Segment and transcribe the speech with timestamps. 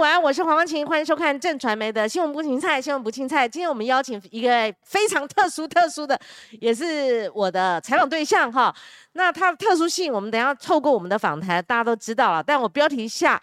[0.00, 3.46] 晚安，我是黄光琴，欢迎收看正传媒的新闻不青菜，新闻不青菜。
[3.46, 6.18] 今天我们邀请一个非常特殊、特殊的，
[6.52, 8.74] 也是我的采访对象哈。
[9.12, 12.42] 那他的特殊性，我们等下透过我们的访谈，大家都知道了。
[12.42, 13.38] 但我标题下，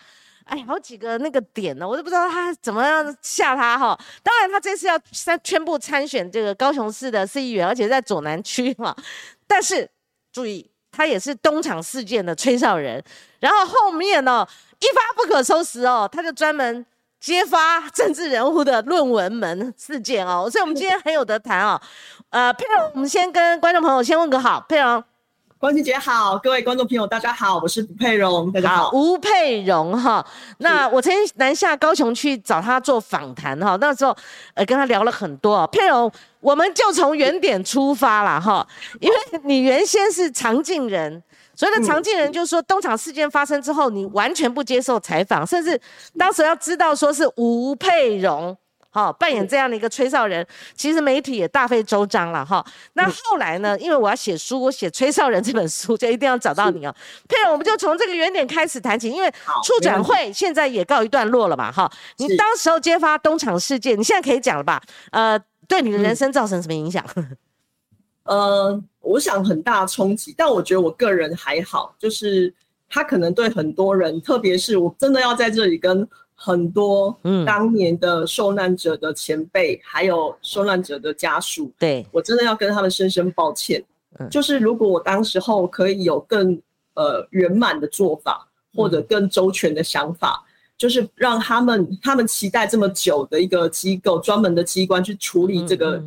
[0.45, 3.95] 哎，好几个那个点呢，我都不知道他怎么样下他哈。
[4.23, 8.97] 当然，他这次要参宣布参选这个高雄市的市议员，而且在左南区哈。
[9.45, 9.87] 但是
[10.31, 13.03] 注意，他也是东厂事件的吹哨人。
[13.39, 14.47] 然后后面呢？
[14.79, 16.85] 一发不可收拾哦，他就专门
[17.19, 21.81] 揭发政治人物的论文门事件哦，所以我们今天很有得谈哦。
[22.29, 25.03] 呃，佩蓉，我们先跟观众朋友先问个好，佩蓉，
[25.59, 30.23] 关心姐好，各位观众朋友大家好，我是吴佩蓉，大家好，吴佩蓉哈。
[30.59, 34.15] 那我曾经南下高雄去找他做访谈哈，那时候
[34.53, 35.65] 呃跟他聊了很多。
[35.67, 38.67] 佩蓉，我们就从原点出发了哈，
[38.99, 39.15] 因为
[39.45, 41.23] 你原先是常进人。
[41.55, 45.79] 所以呢，常进人就是说，东厂事件发生之后，你完全不接受采访，甚至
[46.15, 48.55] 当时要知道说是吴佩荣，
[48.97, 52.65] 哈，扮演这样的一个吹哨人，其实媒体也大费周章了，哈。
[52.93, 56.95] 那后来呢，因为我要写书，我写《吹哨人》这本书，就一定要找到你哦。
[57.29, 59.29] 佩荣，我们就从这个原点开始谈起，因为
[59.63, 61.87] 处转会现在也告一段落了嘛，哈。
[62.17, 64.81] 你当时候揭发东厂事件，你现在可以讲了吧？
[65.11, 67.05] 呃，对你的人生造成什么影响？
[68.25, 72.51] 呃，我想很大冲击，但我觉得我个人还好，就是
[72.89, 76.07] 他可能对很多人，特别是我真的要在这里跟
[76.37, 77.13] 很多
[77.45, 82.05] 当年的受难者的前辈，还有受难者的家属，对。
[82.13, 83.83] 我真的要跟他们深深抱歉。
[84.31, 86.57] 就是如果我当时候可以有更
[86.93, 90.41] 呃圆满的做法，或者更周全的想法，
[90.77, 96.01] 就是让他们他们期待这么久的一个机构，专门的机关去处理这个。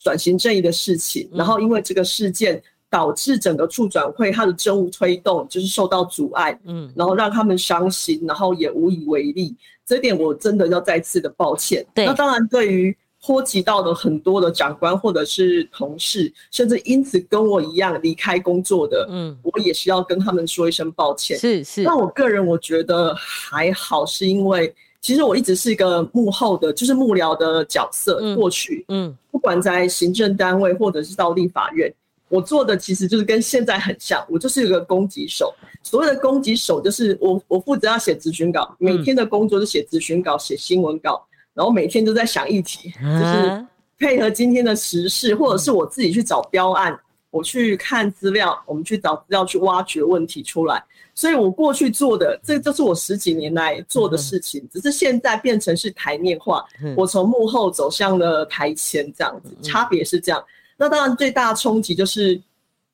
[0.00, 11.84] 转型正义的事情，然后因为这个事件导致整个处转会它的政务推动就是受到阻碍，嗯，然后让他们伤心，然后也无以为力，这点我真的要再次的抱歉。
[11.94, 21.38] 对，那当然对于波及到的很多的长官或者是同事，甚至因此跟我一样离开工作的，嗯，我也是要跟他们说一声抱歉。
[21.38, 24.74] 是是，那我个人我觉得还好，是因为。
[25.00, 28.20] 其实我一直是一个幕后的，就是幕僚的角色。
[28.34, 31.90] 过去，嗯，不管在行政单位或者是到立法院，
[32.28, 34.24] 我做的其实就是跟现在很像。
[34.28, 35.54] 我就是一个攻击手。
[35.82, 41.24] 所谓的攻击手，就是我我负责要写咨询稿，每天的工作是写咨询稿、写新闻稿，
[41.54, 43.66] 然后每天都在想议题，就是
[43.98, 46.98] 配合今天的时事，或者是我自己去找标案，
[47.30, 50.82] 我去看资料，我们去找资料去挖掘问题出来。
[51.14, 56.64] 所以我过去做的，这就是我十几年来做的事情，只是现在变成是台面化。
[56.96, 60.44] 我从幕后走向了台前，这样子，差别是这样。
[60.78, 62.40] 那当然最大的冲击就是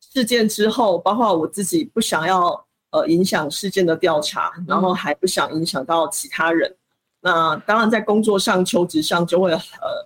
[0.00, 6.74] 事件之后，包括我自己不想要呃影响事件的调查，然后还不想影响到其他人。
[7.20, 9.60] 那当然在工作上、求职上就会呃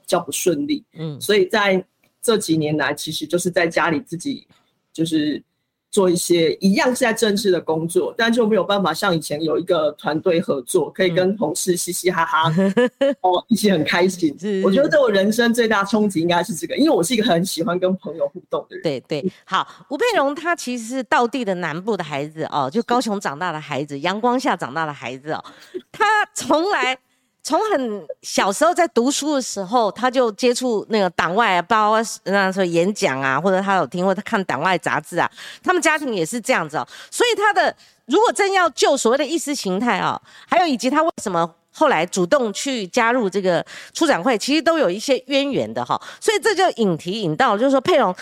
[0.06, 0.84] 较不顺利。
[0.92, 1.82] 嗯，所以在
[2.20, 4.46] 这几年来，其实就是在家里自己
[4.92, 5.42] 就是。
[5.90, 12.52] 做一些一样是在政治的工作，但就没有办法像以前有一个团队合作，可以跟同事嘻嘻哈哈，
[13.22, 14.36] 哦，一起很开心。
[14.62, 18.82] 我觉得对我人生最大冲击应该是这个，因为我是一个很喜欢跟朋友互动的人。
[18.82, 25.44] 对对，好，吴佩荣他其实是道地的南部的孩子哦，就高雄长大的孩子，阳光下长大的孩子哦，
[25.90, 26.98] 他从来。
[27.42, 35.30] 从很小时候在读书的时候，他就接触那个党外，包括那时候演讲啊，或者他有听或者看党外杂志啊。
[35.62, 45.98] 他们家庭也是这样子哦，所以他的如果真要就所谓的意识形态啊，还有以及他为什么后来主动去加入这个出展会，其实都有一些渊源的哈。
[46.20, 48.14] 所以这就引题引到，就是说佩蓉，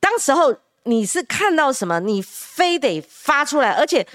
[0.00, 0.54] 当时候
[0.84, 4.06] 你是看到什么，你非得发出来，而且。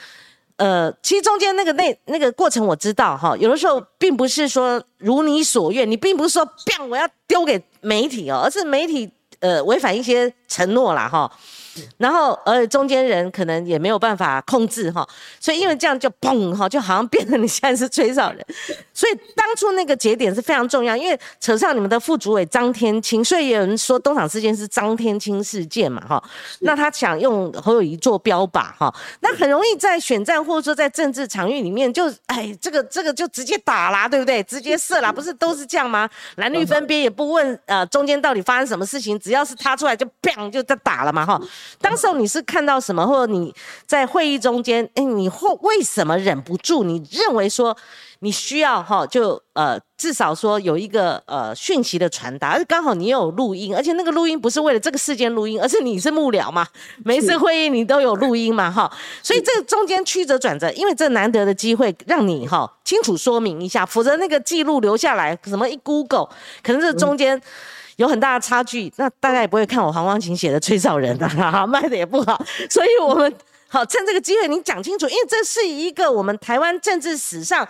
[0.60, 9.10] 呃，其实中间那个那那个过程我知道哈，有的时候并不是说如你所愿，你并不是说变我要丢给媒体哦，而是媒体
[9.40, 11.32] 呃违反一些承诺啦哈。
[11.98, 15.08] 然后，而中间人可能也没有办法控制哈，
[15.40, 18.46] 所以因为这样就砰哈，就好像变成你现在是吹哨人。
[18.94, 26.22] 所以当初那个节点是非常重要，因为扯上你们的副主委张天青，所以有人说东厂事件是张天青事件嘛哈。
[26.60, 34.44] 那他想用侯友谊做标靶哈，那很容易在选战或者说在政治场域里面就哎这个这个就直接打啦，对不对？
[34.44, 36.10] 直接射啦，不是都是这样吗？
[36.36, 41.40] 蓝绿分别也不问呃中间到底发生什么事情，只要是他出来就砰就在打了嘛哈。
[41.80, 43.54] 当时候你是看到什么，或者你
[43.86, 46.84] 在会议中间，哎，你会为什么忍不住？
[46.84, 47.76] 你认为说
[48.20, 56.68] 你需要哈，就呃，至少说有一个呃讯息的传达，而刚好你有录音，而且那个录音不是为了这个事件录音，而是你是幕僚嘛，
[57.06, 58.92] 每一次会议你都有录音嘛，哈，
[59.24, 66.28] 所以这个中间曲折转折，因为这难得的机会让你哈清楚说明一下，否则那个记录留下来，什么一 Google，
[66.62, 67.42] 可能这中间。
[68.00, 71.28] 有很大的差距，那大家也不会看我黄光琴写的《吹哨人》的，
[71.68, 73.32] 卖的也不好，所以我们
[73.68, 77.68] 好趁这个机会，您讲清楚，因为这是一个我们台湾政治史上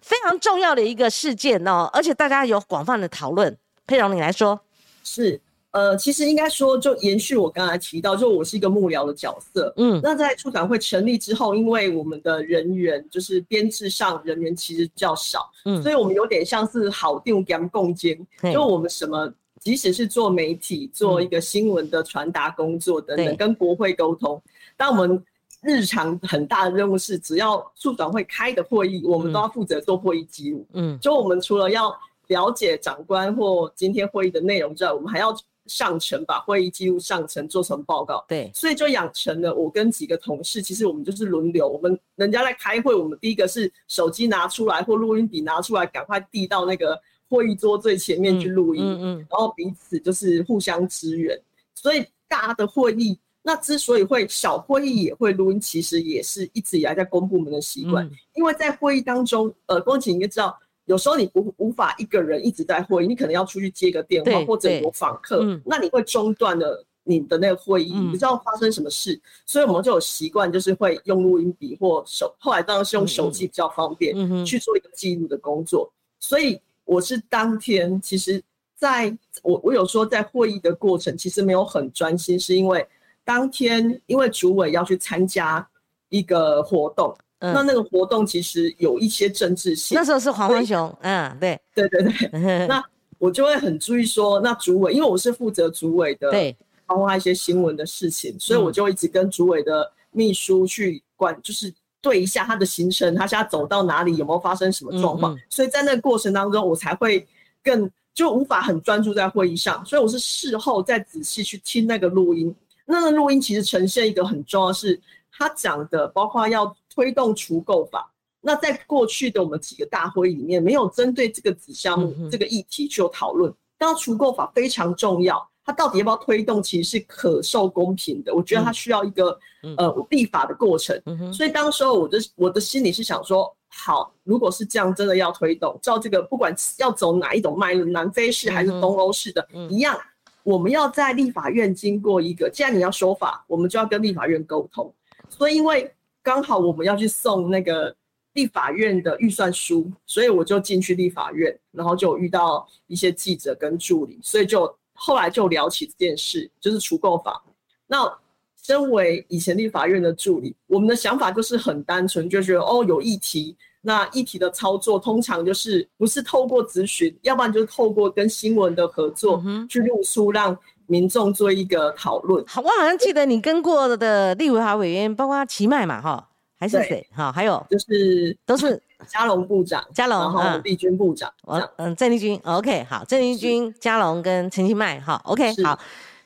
[0.00, 3.54] 非常重要的一个事件哦，而且大家有广泛的讨论。
[3.86, 4.58] 佩蓉，你来说，
[5.04, 5.38] 是
[5.72, 18.18] 呃，其实应该说，就延续我刚才提到，就我是一个幕僚的角色，嗯，那在出展会成立之后，因为我们的人员就是编制上人员其实较少，嗯，所以我们有点像是好定跟共监，
[18.50, 19.30] 就我们什么。
[19.66, 24.40] 即使是做媒体、做一个新闻的传达工作等等，跟国会沟通，
[24.76, 25.20] 但我们
[25.60, 30.64] 日常很大的任务是，只要处长会开的会议，我们都要负责做会议记录。
[30.74, 31.92] 嗯，就我们除了要
[32.28, 35.36] 了解长官或今天会议的内容之外，我们还要
[35.66, 38.24] 上层把会议记录上层做成报告。
[38.28, 46.96] 对，所以就养成了我跟几个同事，其实我们就是轮流，我们人家在开会，我们第一个是手机拿出来或录音笔拿出来，赶快递到那个。
[47.28, 48.84] 会议桌最前面去录音，
[49.28, 51.36] 然后彼此就是互相支援，
[51.74, 58.08] 所以大的会议，那之所以会小会议也会录音，其实也是一直以来在公部门的习惯。
[58.34, 74.14] 因为在会议当中，呃，光景应该知道，有时候你不无法一个人一直在会议，你可能要出去接个电话或者有访客，那你会中断了你的那个会议，你不知道发生什么事，所以我们就有习惯，就是会用录音笔或手，后来当然是用手机比较方便
[74.44, 76.60] 去做一个记录的工作，所以。
[76.86, 78.42] 我是当天，其实
[78.74, 82.86] 在我我有说在会议的过程，其实没有很专心，是因为
[83.24, 85.68] 当天因为主委要去参加
[86.08, 89.94] 一个活动，那那个活动其实有一些政治性。
[89.94, 92.82] 那时候是黄文雄，嗯，对，对对对，那
[93.18, 96.56] 我就会很注意说，那主委，因为我是负责主委的，对，
[96.86, 101.74] 包括一些新闻的事情，所以我就一直跟主委的秘书去管，就是。
[102.06, 105.36] 对一下他的行程，他现在走到哪里，有没有发生什么状况？
[105.50, 107.26] 所以在那个过程当中，我才会
[107.64, 109.84] 更就无法很专注在会议上。
[109.84, 112.54] 所以我是事后再仔细去听那个录音。
[112.84, 115.00] 那个录音其实呈现一个很重要，是
[115.32, 118.08] 他讲的，包括要推动除垢法。
[118.40, 123.52] 那在过去的我们几个大会里面，没有针对这个子项目这个议题去有讨论。
[123.76, 125.50] 当除垢法非常重要。
[125.66, 128.32] 它到底要不要推动，其实是可受公平的。
[128.32, 129.36] 我觉得它需要一个
[129.76, 130.96] 呃立法的过程。
[131.32, 139.98] 所以当时候我的我的心里是想说，好，如果是这样，真的要推动，照这个不管要走哪一种脉络，南非式还是东欧式的，一样，
[140.44, 144.94] 我们要在立法院经过一个，既然你要说法，我们就要跟立法院沟通。
[145.28, 145.92] 所以因为
[146.22, 147.92] 刚好我们要去送那个
[148.34, 154.72] 立法院的预算书，所以我就进去立法院，然后就遇到一些记者跟助理，所以就。
[154.96, 157.40] 后来就聊起这件事，就是除垢法。
[157.86, 158.12] 那
[158.60, 169.40] 身为以前立法院的助理，我们的想法就是很单纯，就觉得哦有议题，那议题的操作通常就是不是透过咨询，要不然就是透过跟新闻的合作
[169.70, 172.44] 去录书，让民众做一个讨论。
[172.46, 176.28] 好，我好像记得你跟过的立委委员，包括齐迈嘛，哈，
[176.58, 177.06] 还是谁？
[177.12, 178.82] 哈，还有就是都是。
[179.08, 181.32] 嘉龙部长，嘉龙，然后丽君部长，
[181.76, 185.78] 嗯，郑丽君，OK，好，郑丽君、嘉龙跟陈其迈，好，OK，好，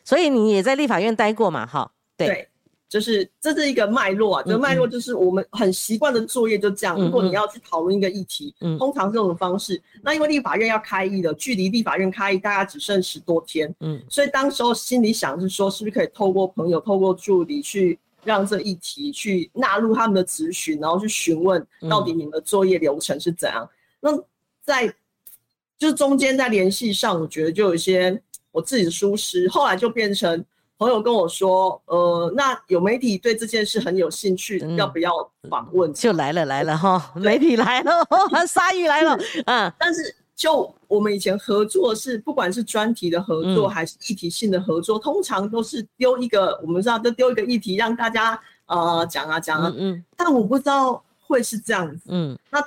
[0.05, 2.49] 所以你也在立法院待过嘛，哈，对，
[2.89, 6.99] 就是这是一个脉络啊，这个脉络就是我们很习惯的作业就这样。
[6.99, 17.99] 如果你要去讨论一个议题，通常这种方式，那因为立法院要开议了，距离立法院开议大概只剩十多天，嗯，所以当时候心里想是说，是不是可以透过朋友、透过助理去。
[18.25, 23.69] 让这一题去纳入他们的咨询，然后去询问到底你们的作业流程是怎样。
[24.01, 24.11] 那
[24.63, 24.87] 在
[25.79, 28.21] 就是中间在联系上，我觉得就有一些
[28.53, 29.49] 我自己的疏失。
[29.49, 30.45] 后来就变成
[30.79, 35.11] 朋友跟我说，呃，那有媒体对这件事很有兴趣，要不要
[35.49, 35.93] 访问？
[35.95, 38.07] 就来了来了哈，媒体来了，
[38.47, 40.17] 鲨鱼来了， 嗯，但是。
[40.41, 49.71] 就我们以前合作是，不管是专题的合作还是议题性的合作，通常都是丢一个，我们知道都丢一个议题让大家呃讲啊讲啊。
[49.77, 50.03] 嗯。
[50.17, 52.05] 但我不知道会是这样子。
[52.09, 52.39] 嗯。
[52.49, 52.59] 那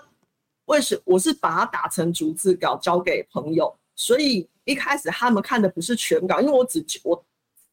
[0.66, 7.26] 为什我是把它打成逐字稿交给朋友，所以一开始他们看的不是全稿，因为我只我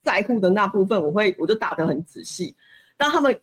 [0.02, 2.56] 在乎的那部分，我会我就打得很仔细。
[2.96, 3.38] 当他们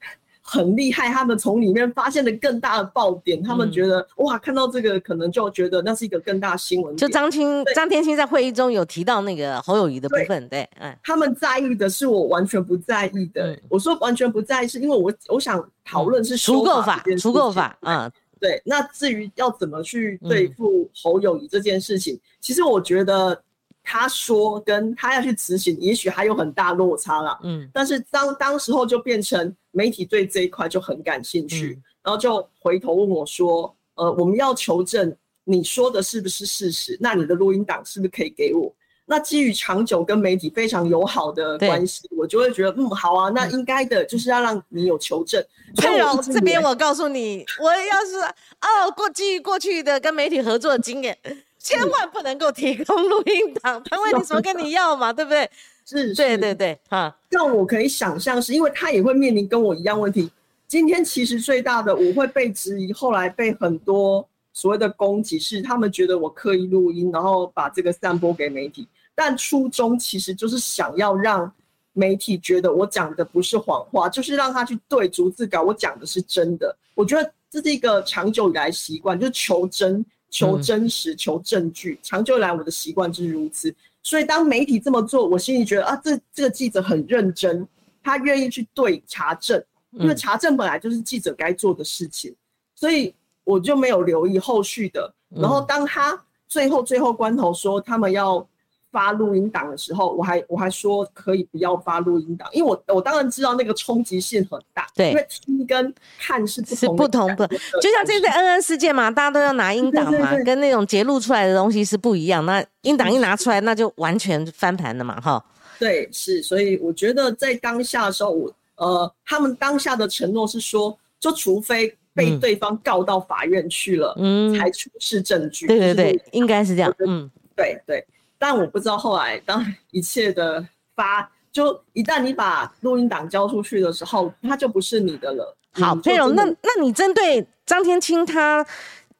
[0.50, 6.96] 很厉害，他们从里面发现了更大的爆点，他们觉得哇，看到这个可能就觉得那是一个更大新闻。
[6.96, 13.60] 就张青张天青在会议中有提到那个侯友谊的部分，对，嗯，他们在意的是我完全不在意的。
[13.68, 18.62] 我说完全不在意，是因为我我想讨论是除垢法，除垢法，嗯，对。
[18.63, 23.44] 那至于要怎么去对付侯友谊这件事情，其实我觉得。
[23.89, 27.39] 他说跟他要去执行，也许还有很大落差啦。
[27.44, 36.98] 嗯，但是当当时候就变成媒体对这一块就很感兴趣，然后就回头问我说：“呃，我们要求证你说的是不是事实？
[37.00, 38.74] 那你的录音档是不是可以给我？”
[39.10, 45.41] 那基于长久跟媒体非常友好的关系，我就会觉得嗯好啊，那应该的就是要让你有求证。
[45.77, 51.17] 佩蓉这边我告诉你，我要是哦过基于过去的跟媒体合作的经验。
[51.60, 55.50] 千万不能够提供录音档， 他问你什么跟你要嘛，对不对？
[55.89, 57.17] 是，对对对，哈。
[57.29, 60.29] 但我可以想象，是因为他也会面临跟我一样问题。
[60.67, 68.86] 今天其实最大的我会被质疑，后来被很多所谓的攻击，是他们觉得我刻意录音，然后把这个散播给媒体。
[69.15, 71.50] 但初衷其实就是想要让
[71.94, 76.75] 媒体觉得我讲的不是谎话，就是让他去对逐字稿，我讲的是真的。
[76.96, 80.06] 我觉得这是一个长久以来习惯，就是求真。
[80.29, 83.74] 求真实，求证据，长久以来我的习惯就是如此。
[84.07, 87.67] 所以当媒体这么做，我心里觉得啊，这这个记者很认真，
[88.01, 89.61] 他愿意去对查证，
[89.91, 92.33] 因为查证本来就是记者该做的事情，
[92.73, 95.13] 所以我就没有留意后续的。
[95.29, 98.47] 然后当他最后最后关头说他们要。
[98.91, 112.46] 发录音档的时候，我还我还说可以不要发录音档，因为我我当然知道那个冲击性很大，对，因为听跟看是是不同的，就像这次恩恩事件嘛，大家都要拿音档嘛，跟那种揭露出来的东西是不一样。
[112.46, 115.44] 那音档一拿出来，那就完全翻盘了嘛，哈。
[115.79, 125.67] 对，是，所以我觉得在当下的时候，我呃，他们当下的承诺是说，就除非被对方告到法院去了，嗯，才出示证据。
[125.67, 128.03] 对对对，应该是这样，嗯，对对。
[128.39, 130.65] 但我不知道后来，当一切的
[130.96, 135.58] 发，就一旦你把录音档交出去的时候，它就不是你的了。
[135.74, 138.65] 好，佩蓉，那那你针对张天青他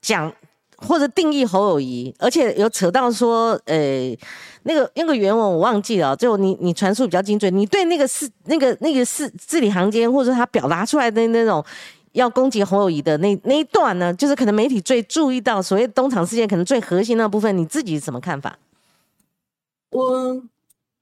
[0.02, 0.32] 讲
[0.78, 4.16] 或者定义侯友谊，而且有扯到说，呃，
[4.64, 11.64] 那个那个原文我忘记了，就你你传述比较精准，你对那个是那个那个是字里行间，或者他表达出来的那种
[12.14, 18.58] 要攻击侯友谊的那那一段呢，就是可能媒体最注意到所谓东厂事件可能最核心那部分，你自己什么看法？
[19.89, 20.41] 我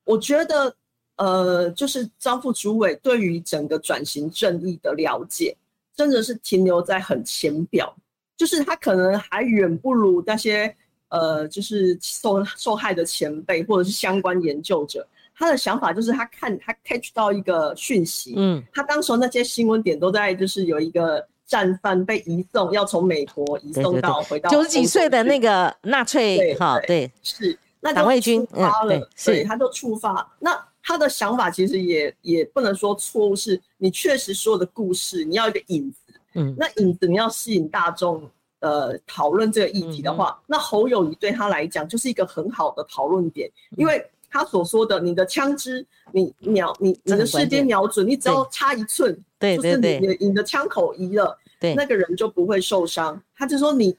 [0.04, 0.76] 我觉得，
[1.18, 5.56] 呃，就是张副主委对于整个转型正义的了解，
[5.96, 7.96] 真的是停留在很浅表，
[8.38, 10.76] 就是他可能还远不如那些
[11.10, 15.08] 呃，就是受受害的前辈或者是相关研究者。
[15.38, 27.58] 他的想法就是他看他 catch 到一个讯息，嗯，他当时那些新闻点都在就是有一个战犯被移送，要从美国移送到回到九十几岁的那个纳粹，哈，对，是。
[27.86, 30.28] 那党卫军发了，对，他就触发。
[30.40, 35.98] 那他的想法其实也也不能说错误，是你确实说的故事，你要一个影子，
[36.34, 38.28] 嗯，那影子你要吸引大众，
[38.60, 53.22] 呃，讨论这个议题的话，那侯友谊对他来讲就是一个很好的讨论点，因为他所说的，你的枪支，你瞄你你的时间瞄准，你只要差一寸，对对对，你的你的枪口移了，对，那个人就不会受伤。
[53.36, 53.96] 他就说你。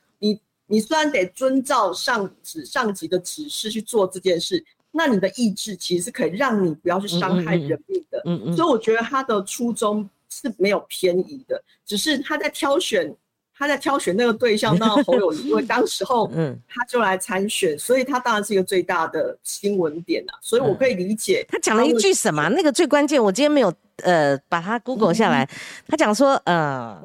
[0.68, 8.20] 你虽然得遵照上指上级的指示去做这件事，那你的意志其实是可以让你不要去伤害人命的。
[8.25, 8.56] 嗯嗯。
[8.56, 13.14] 所以我觉得他的初衷是没有偏移的，只是他在挑选
[13.56, 20.35] 他在挑选那个对象，当然侯友谊，因为当时候嗯 他就来参选，所以他当然是一个最大的新闻点啊。
[20.42, 25.49] 所以我可以理解他讲了一句什么，那个最关键，我今天没有呃把他 Google 下来。
[25.87, 27.00] 他讲说呃。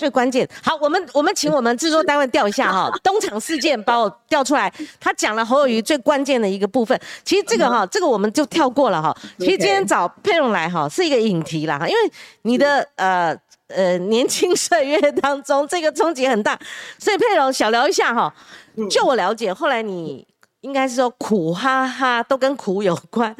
[0.00, 9.14] 最关键，好，我们我们请我们制作单位调一下哈， 东厂事件把我调出来，他讲了侯友谊最关键的一个部分，其实这个哈，这个我们就跳过了哈。
[9.38, 13.36] 其实今天找佩蓉来哈，是一个引题啦哈，因为你的呃
[13.68, 16.58] 呃年轻岁月当中，这个冲击很大，
[16.98, 18.34] 所以佩蓉小聊一下哈。
[18.88, 20.26] 就我了解，后来你
[20.62, 23.36] 应该是说苦哈哈都跟苦有关，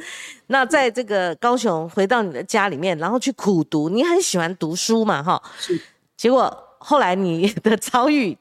[0.49, 5.41] 那在这个高雄回到你的家里面，然后去苦读，你很喜欢读书嘛哈。
[6.21, 8.37] 结果后来你 的遭遇，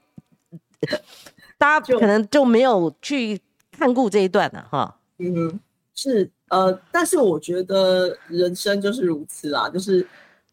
[1.57, 3.39] 大家可能就没有去
[3.71, 5.00] 看顾这一段了哈。
[5.17, 5.57] 嗯，
[5.95, 10.05] 是呃，但是我觉得人生就是如此啦，就是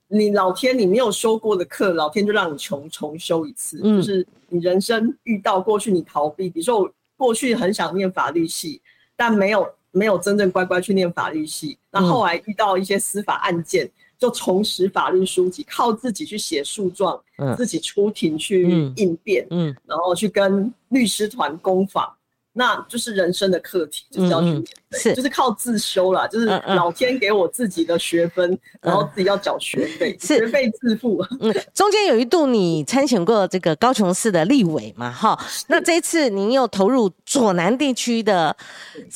[0.07, 3.81] 你老天你没有修过的课，老天就让你重重修一次。
[3.83, 8.81] 嗯，就是你人生遇到过去你逃避，比如说我过去很想念法律系，
[9.17, 13.91] 但没有没有真正乖乖去念法律系，那后来遇到一些司法案件。
[14.19, 17.21] 就重拾法律书籍，靠自己去写诉状，
[17.57, 22.11] 自己出庭去应变，嗯，然后去跟律师团攻防。
[22.59, 31.23] 那就是人生的课题，就是要去面对，就是靠自修啦，就是老天给我自己的学分，然后自己要缴学费， 学费自付。
[31.41, 38.57] 嗯，中间有一度你参选过这个高雄市的立委嘛，哈，那这一次您又投入左南地区的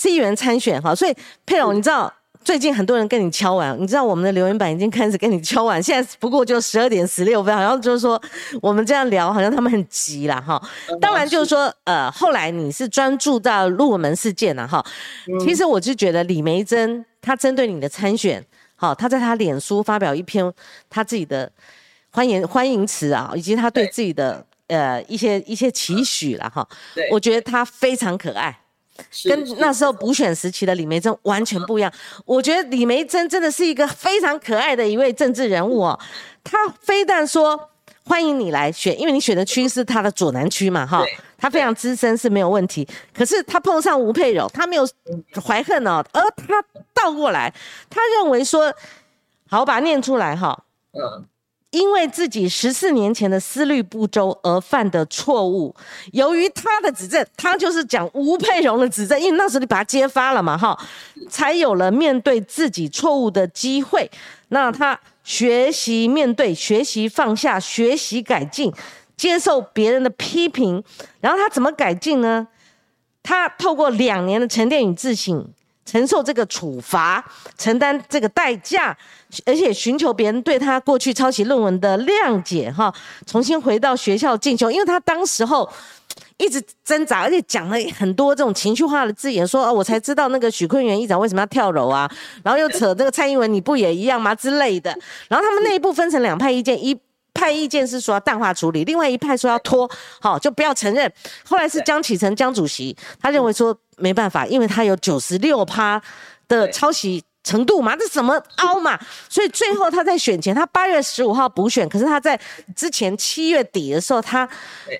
[0.04, 1.16] 议员参选，哈，所以
[1.46, 2.12] 佩蓉，你知道？
[2.42, 8.20] 最近很多人跟你敲完，你知道我们的留言板已经开始跟你敲完，现在不过就十二点十六分，好像就是说
[8.62, 10.60] 我们这样聊，好像他们很急了哈。
[11.00, 14.84] 当然就是说，呃，后来你是专注到入门事件了哈。
[15.40, 18.44] 其实我就觉得李梅珍她针对你的参选，
[18.74, 20.50] 好，她在她脸书发表一篇
[20.88, 21.50] 她自己的
[22.10, 26.66] 欢迎欢迎词啊，以及她对自己的呃一些一些期许了哈。
[27.12, 28.59] 我觉得她非常可爱。
[29.24, 31.92] 跟那时候补选时期的李梅珍完全不一样。
[32.24, 35.98] 我觉得李梅珍真的是一个非常可爱的一位政治人物哦。
[36.42, 37.70] 他非但说
[38.04, 41.04] 欢迎你来选，因为你选的区是他的左南区嘛，哈，
[41.38, 42.86] 他非常资深是没有问题。
[43.14, 44.88] 可是他碰上吴佩柔，他没有
[45.44, 47.52] 怀恨哦，而他倒过来，
[47.88, 48.72] 他认为说，
[49.48, 51.24] 好，我把它念出来哈，嗯。
[51.70, 55.74] 因为自己十四年前的思虑不周而犯的错误，
[56.12, 60.76] 由于他的指证，他就是讲吴佩荣的指证，因为那时候你把他揭发了嘛，哈，
[61.28, 64.10] 才有了面对自己错误的机会。
[64.48, 68.72] 那他学习面对，学习放下，学习改进，
[69.16, 70.82] 接受别人的批评，
[71.20, 72.48] 然后他怎么改进呢？
[73.22, 75.48] 他透过两年的沉淀与自省。
[75.90, 77.24] 承受这个处罚，
[77.58, 78.96] 承担这个代价，
[79.44, 82.94] 而且寻求别人对他过去抄袭论文的谅解，哈，
[83.26, 84.70] 重新回到学校进修。
[84.70, 85.68] 因为他当时候
[86.36, 92.08] 一直挣扎，而且讲了很多这种情绪化的字眼，说哦，我才知道那个许坤元议长为什么要跳楼啊，
[92.44, 94.96] 然后又扯这个蔡英文，你不也一样吗之类的。
[95.26, 96.96] 然后他们内部分成两派意见，一
[97.40, 101.10] 派意见是说要淡化处理，另外一派说要拖，好就不要承认。
[101.44, 103.76] 后来是江启臣江主席，他认为说。
[104.02, 106.00] 没办法，因为他有九十六趴
[106.48, 108.98] 的抄袭程度嘛，这怎么凹嘛？
[109.28, 112.40] 所以最后他在选前，他八月十五号补选，可是他在
[112.74, 114.48] 之前七月底的时候，他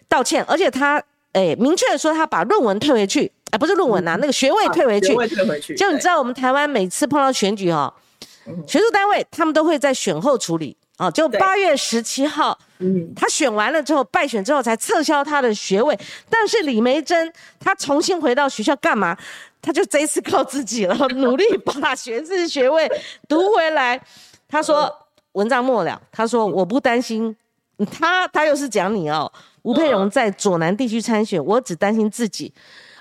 [0.06, 5.74] 道歉，而且他诶明确的说他把论文退回去，啊不是论文呐，那个学位退回去，学位退回去。
[5.74, 7.94] 就你知道我们台湾每次碰到选举哈，
[8.66, 10.76] 学术单位他们都会在选后处理。
[11.00, 19.16] 哦，就八月十七号，嗯，他选完了之后败选之后才撤销他的学位，但是李梅珍他重新回到学校干嘛？
[19.62, 22.86] 他就这一次靠自己了， 努力把学士学位
[23.26, 23.98] 读回来。
[24.46, 24.94] 他说
[25.32, 27.34] 文章末了，他说我不担心
[27.90, 29.32] 他，他又是讲你哦，
[29.62, 32.52] 吴佩荣在左南地区参选，我只担心自己。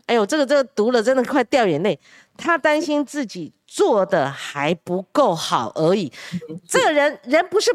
[0.06, 2.00] 哎呦，这个这个读了真的快掉眼泪。
[2.38, 6.10] 他担心自己做的还不够好而已。
[6.66, 7.70] 这个人人不是。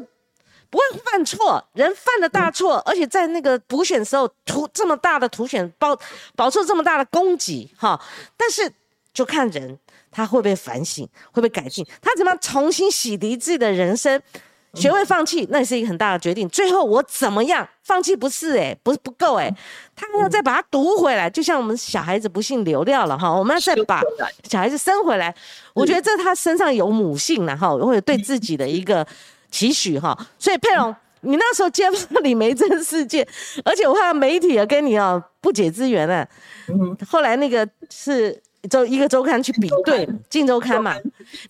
[0.75, 5.97] 不会犯错，人犯了大错，而且在那个补选时候图这么大的图选，包
[6.35, 8.01] 保出这么大的攻击，哈。
[8.37, 8.69] 但是
[9.13, 9.79] 就看人
[10.11, 14.21] 他会不会反省，会不会改进，他怎么样重新洗涤自己的人生，
[14.75, 16.49] 学会放弃，那也是一个很大的决定。
[16.49, 19.49] 最后我怎么样放弃不是哎，不是不够哎，
[19.95, 24.03] 他要再把它读回来，就像我们小孩子不幸流掉了哈，我们要再把
[24.51, 25.33] 小孩子生回来。
[25.73, 29.07] 我觉得这他身上有母性了哈，或者对自己的一个。
[29.55, 33.25] 期许哈，所以佩蓉，你那时候揭发李梅珍事件，
[33.65, 36.27] 而且我看媒体也跟你啊不解之缘啊。
[36.67, 38.37] 嗯，后来那个是
[38.69, 40.97] 周一个周刊去比对，镜周刊嘛，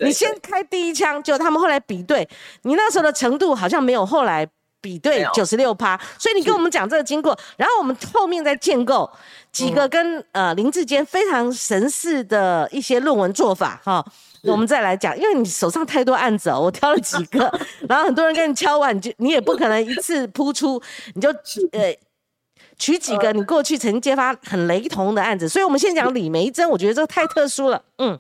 [0.00, 2.28] 你先开第一枪，就他们后来比对，
[2.64, 4.46] 你那时候的程度好像没有后来
[4.82, 9.10] 比对九十六趴，所以你跟我们讲这个经过，然后我们后面再建构
[9.50, 14.04] 几个跟呃林志坚非常神似的一些论文做法哈。
[14.46, 17.40] 我们再来讲，因为你手上太多案子哦，我挑了几个，
[17.88, 20.80] 然后很多人跟你敲完，你就你也不可能一次扑出，
[21.14, 21.30] 你就
[21.72, 21.96] 呃
[22.78, 25.48] 取几个你过去曾经揭发很雷同的案子。
[25.48, 27.82] 所以，我们先讲李梅珍，我觉得这个太特殊了。
[27.98, 28.18] 嗯，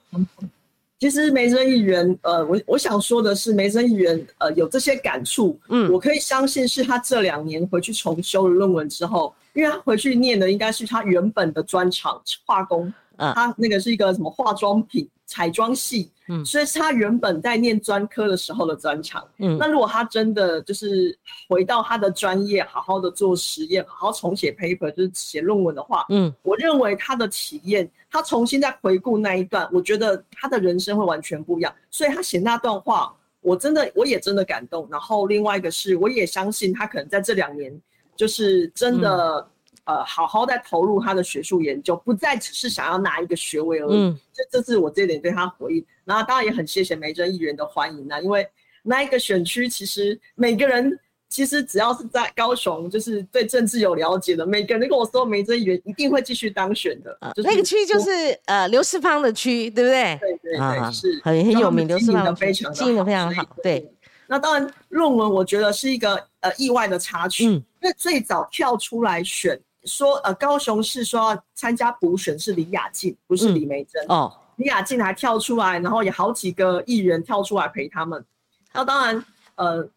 [0.98, 15.06] 其实梅珍议员，呃，我我想说的是，梅珍议员呃有这些感触，嗯，我可以相信是他这两年回去重修了论文之后，因为他回去念的应该是他原本的专长化工，啊他那个是一个什么化妆品。
[15.26, 21.16] 彩妆系，嗯，所以是他原本在念专科的时候的专长，嗯，那如果他真的就是
[21.48, 31.74] 回到他的专业，好好的做实验，好好重写 paper，就是写论文的话，嗯，我认为他的体验，他重新再回顾那一段，我觉得他的人生会完全不一样。
[31.90, 34.86] 所以他写那段话，我真的我也真的感动。
[34.90, 37.72] 然后另外一个是，我也相信他可能在这两年，
[38.14, 39.48] 就是真的。
[39.84, 44.16] 呃，好好在投入他的学术研究，不再只是想要拿一个学位而已。
[44.32, 45.86] 这这是我这点对他回应。
[46.04, 48.46] 然后当然也很谢谢梅珍议员的欢迎呢，因为
[48.82, 57.16] 那一个选区，其实每个人其实只要是在高雄，就是对政治有了解的，每个人跟我说梅珍议员一定会继续当选的。
[57.36, 58.10] 那个区就是
[58.44, 60.18] 呃刘世芳的区，对不对？
[60.20, 63.44] 对对对，是很很有名，刘世芳非常经营的非常好。
[63.62, 63.90] 对，
[64.28, 74.32] 那当然论文我觉得是一个呃意外的插曲，因为最早跳出来选说呃高雄市说要参加补选是李雅静，不是李梅珍哦。
[74.56, 78.24] 李雅静还跳出来，然后有好几个艺人跳出来陪他们。
[78.72, 79.24] 那当然，
[79.56, 79.88] 呃，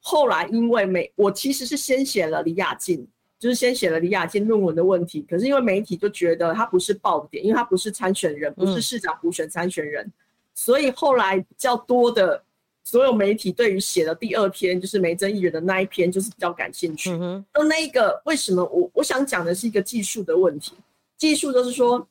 [0.00, 3.06] 后来因为媒，我其实是先写了李雅静，
[3.38, 5.24] 就是先写了李雅静论文的问题。
[5.30, 10.12] 可是因为媒体就觉得他不是爆点，因为他不是参选人，不是市长补选参选人，
[10.52, 12.42] 所以后来比较多的
[12.86, 17.10] 所有媒体对于写的第二篇就是梅珍议员的那一篇就是比较感兴趣。
[17.52, 20.74] 那那一个为什么我我想讲的是一个技术的问题，
[21.16, 22.06] 技术就是说。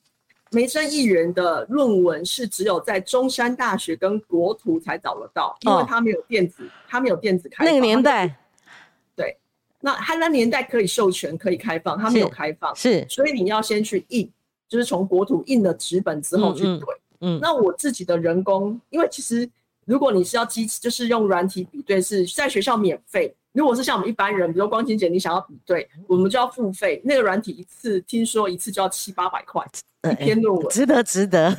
[0.52, 7.74] 梅珍议员的论文是只有在中山大学跟国图才找得到，因为他没有电子，他没有电子开放。
[7.74, 8.38] 那个年代，
[9.16, 9.36] 对，
[9.82, 14.32] 那他那年代可以授权可以开放，他没有开放，是，所以你要先去印，
[14.70, 16.86] 就是从国图印了纸本之后去对。
[17.22, 19.50] 嗯，那我自己的人工，因为其实
[19.86, 23.34] 如果你是要机器，就是用软体比对，是在学校免费。
[23.54, 27.02] 如果是像我们一般人，比如光晴姐，你想要比对，我们就要付费。
[27.06, 29.66] 那个软体一次听说一次就要七八百块
[30.04, 31.56] 一篇论文，值得值得，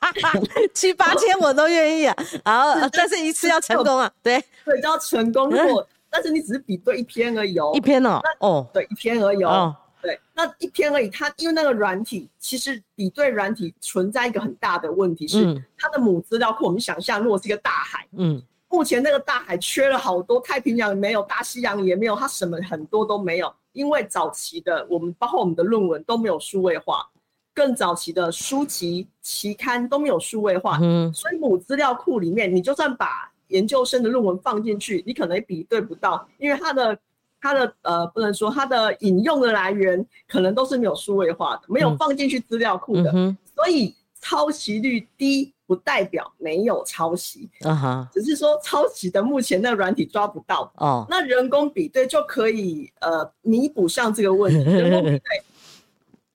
[0.72, 2.16] 七八千我都愿意啊。
[2.42, 5.50] 然后但是一次要成功啊，对对，就要成功。
[5.50, 11.08] 如果但是你只是比对一篇而已哦，一篇哦，哦，对，一篇而已哦，对，那一天而已。
[11.08, 18.42] 它因为那个软体，其实比对软体存在一个很大的问题是，它的母资料库，我们想象如果是一个大海，嗯。
[18.68, 23.50] 目前那个大海缺了好多，太平洋没有，大西洋也没有，它什么很多都没有。
[23.72, 27.08] 因为早期的我们，包括我们的论文都没有数位化，
[27.54, 36.98] 更早期的书籍期刊都没有数位化，嗯，所以母资料库里面，你就算把研究生的论文放进去，你可能比对不到，因为它的
[37.46, 43.12] 它的呃，不能说它的引用的来源可能都是没有数位化的，没有放进去资料库的，
[43.54, 45.52] 所以抄袭率低。
[45.68, 54.58] 不代表没有抄袭，啊哈，只是说抄袭的目前那软体抓不到哦，那人工比对就可以呃弥补上这个问题。
[54.62, 55.20] 人工比 对，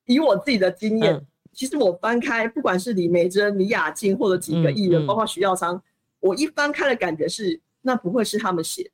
[0.04, 5.82] 以我自己的经验，其实我翻开不管是李梅珍、李雅静或者几个艺人，包括徐耀昌，
[6.20, 8.92] 我一翻开的感觉是，那不会是他们写。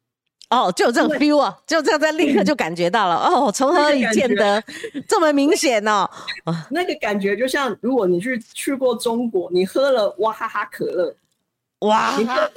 [0.50, 4.64] 哦，就有这种 feel 啊，就这样在立刻就感觉到了哦，从何以见得
[5.08, 6.10] 这么明显呢？
[6.72, 11.14] 那个感觉就像如果你去去过中国，你喝了哇哈哈可乐，
[11.80, 12.50] 哇，你喝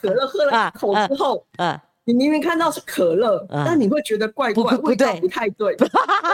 [0.00, 5.74] 可乐喝了一口之后，嗯，你明明看到是可乐，但你会觉得怪怪，味道不太对。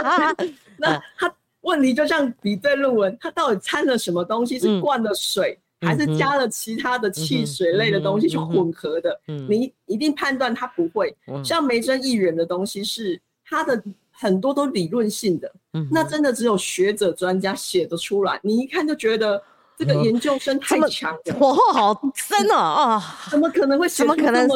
[0.78, 4.58] 那他问题就像比对论文，他到底掺了什么东西？
[4.58, 5.58] 是灌了水？
[5.80, 11.14] 还是加了其他的汽水类的东西去混合的，你一定判断它不会。
[11.44, 15.52] 像梅珍议员的东西是它的很多都理论性的，
[15.90, 18.40] 那真的只有学者专家写得出来。
[18.42, 19.42] 你一看就觉得
[19.78, 23.16] 这个研究生太强了， 火候好深哦啊！
[23.30, 23.88] 怎么可能会？
[23.88, 24.48] 怎么可能？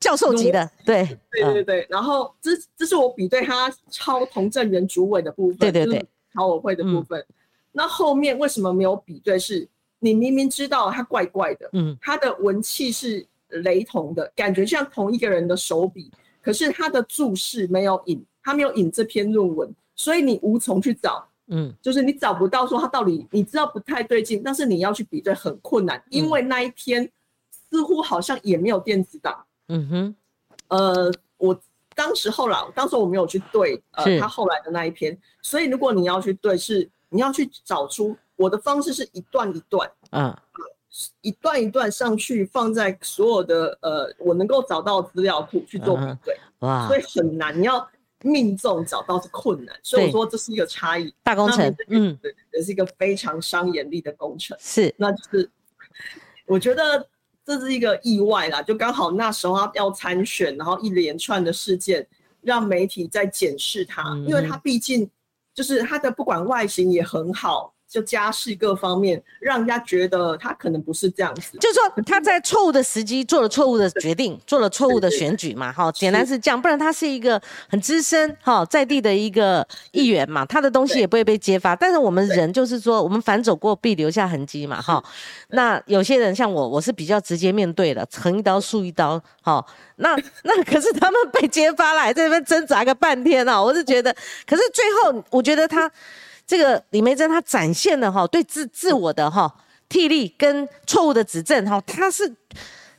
[0.00, 0.68] 教授级的？
[0.84, 1.86] 对对对对。
[1.88, 7.24] 然后这这是我比对他超同证人主委的部分，对对对，考委会的部分。
[7.72, 9.38] 那后面为什么没有比对？
[9.38, 9.66] 是？
[10.04, 16.12] 你明明知道他怪怪的，嗯，他的文气是雷同的，感觉像同一个人的手笔，
[16.42, 27.10] 可是他的注释没有引，他没有引这篇论文，所以你无从去找，嗯，就是你找不到说他到底，你知道不太对劲，但是你要去比对很困难，因为那一篇
[27.70, 30.14] 似乎好像也没有电子档，嗯哼，
[30.68, 31.58] 呃，我
[31.94, 38.14] 当时后来，当时我没有去对，呃，他后来的那一篇，所以如果你要去对，是你要去找出。
[38.36, 40.36] 我的方式是一段一段，嗯，
[41.20, 47.88] 一段一段上去放在所有的呃我能够找到资料库去做比对，哇，所以很难，你要
[48.22, 55.50] 命中找到是困难，所以我说这是一个差异，大工程，嗯，对，也是一个非常伤眼力的工程，是，那就是
[56.46, 57.06] 我觉得
[57.44, 62.06] 这是一个意外啦，就刚好那时候他要参选，然后一连串的事件
[62.40, 65.10] 让媒体在检视他，因为他毕竟
[65.52, 67.73] 就是他的不管外形也很好。
[67.94, 71.56] 就家世各方面，让人家觉得他可能不是这样子。
[71.58, 76.60] 就是说他在错误的时机做了错误的决定，做了错误的选举嘛，哈，简单是这样。
[76.60, 81.76] 不然他是一个很资深哈在地的一个议员嘛，他的东西也不会被揭发。
[81.76, 85.00] 但是我们人就是说，我们反走过必留下痕迹嘛，哈。
[85.50, 89.64] 那有些人像我，我是比较直接面对的，横一刀竖一刀，哈。
[89.98, 94.12] 那那可是他们被揭发了，在那边挣扎个半天啊，我是觉得，
[94.44, 95.88] 可是最后我觉得他。
[96.46, 99.52] 这个李梅珍她展现了哈对自自我的哈
[99.88, 102.34] 替力跟错误的指正哈，她是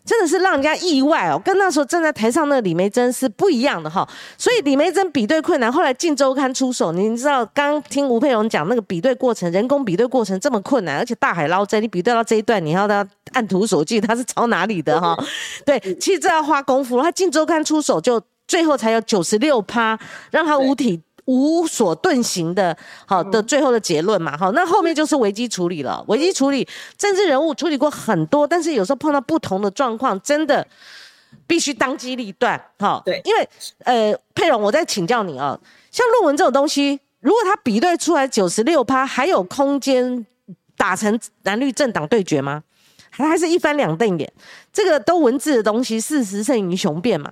[0.05, 4.07] 真的是让人家意外哦，跟那时候站在台上那李梅珍是不一样的哈。
[4.37, 15.17] 所以李梅珍比对困难，后来《镜周刊》出手，你知道刚听吴佩荣讲那个比对过程，人工比对过程这么困难，而且大海捞针，你比对到这一段，你要他按图索骥，他是抄哪里的哈？
[15.65, 17.01] 对，其实这要花功夫。
[17.01, 21.01] 他《镜周刊》出手，就最后才有九十六趴，让他五体。
[21.25, 26.03] 无所遁形的，好的最后的结论嘛，好，那后面就是危机处理了。
[26.07, 30.65] 危机处理，政治人物处理过很多，但是有时候碰到不同的状况，真的
[31.47, 33.01] 必须当机立断，哈。
[33.03, 33.49] 对，因为
[33.83, 35.59] 呃，佩蓉，我再请教你啊，
[35.91, 40.25] 像论文这种东西，如果他比对出来九十六趴，还有空间
[40.77, 42.63] 打成蓝绿政党对决吗？
[43.09, 44.31] 还还是一翻两瞪眼？
[44.71, 47.31] 这个都文字的东西，事实胜于雄辩嘛。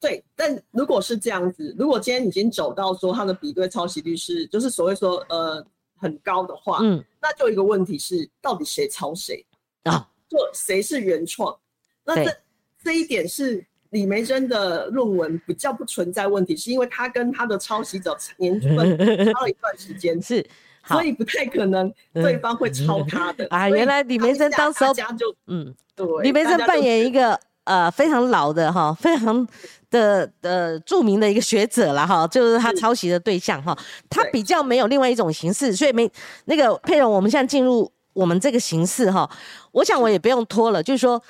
[0.00, 5.62] 对，但如果是这样子，如果今天已经走到说他的比对抄袭率是，就是所谓说呃
[5.98, 9.44] 很高的话，嗯，那就一个问题是，到底谁抄谁
[9.82, 10.08] 啊？
[10.26, 11.54] 就谁是原创？
[12.02, 12.34] 那这
[12.82, 18.96] 这一点是李梅珍的论文比较不存在问题，是因为他跟他的抄袭者年份
[19.34, 20.42] 差了一段时间，是，
[20.86, 23.68] 所以不太可能对方会抄他的啊。
[23.68, 24.78] 原来李梅珍当时
[25.18, 27.38] 就嗯，对，李梅珍扮演一个。
[27.64, 29.46] 呃，非常老的哈，非常
[29.90, 33.76] 的呃著名的一个学者了哈，就是他抄袭的对象哈，
[34.08, 36.10] 他比较没有另外一种形式，所以没
[36.44, 39.30] 那个佩蓉，我们现在进入我们这个形式哈，
[39.72, 41.22] 我想我也不用拖了，就是说。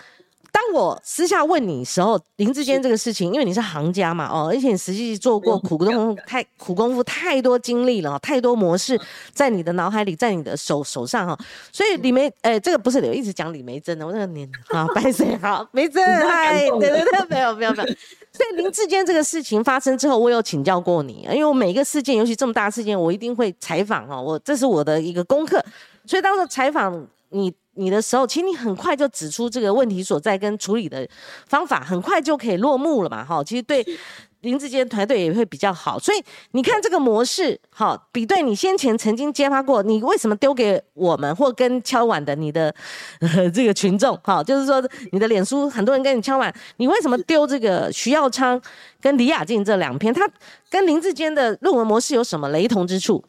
[0.52, 9.00] 当我私下问你时候，林志坚这个事情，因为你是行家嘛，哦，而且你实际做过苦功太苦功夫太多经历了，太多模式
[9.32, 11.38] 在你的脑海里，在你的手手上哈，
[11.72, 17.88] 所以李梅，哎，这个不是我一直讲李梅珍的，我那个年啊， 白水好，梅珍，嗨，对对对，没有没有没有，
[18.32, 25.64] 所以林志坚这个事情发生之后，我有请教过你，因为我每一个事件，尤其这么大事件，我一定会采访哈，我这是我的一个功课，
[26.06, 27.52] 所以当时采访你。
[27.74, 31.09] 你的时候，其实你很快就指出这个问题所在跟处理的
[31.46, 33.24] 方法，很快就可以落幕了嘛？
[33.24, 33.85] 哈，其实对
[34.40, 35.98] 林志坚团队也会比较好。
[35.98, 42.74] 所以你看这个模式，哈，比对你先前曾经揭发过，你为什么丢给我们或跟敲碗的你的
[43.54, 48.61] 这个群众，哈，就是说你的脸书很多人跟你敲碗，你为什么丢这个徐耀昌
[49.00, 50.12] 跟李雅静这两篇？
[50.12, 50.28] 他
[50.68, 53.24] 跟林志坚的论文模式有什么雷同之处？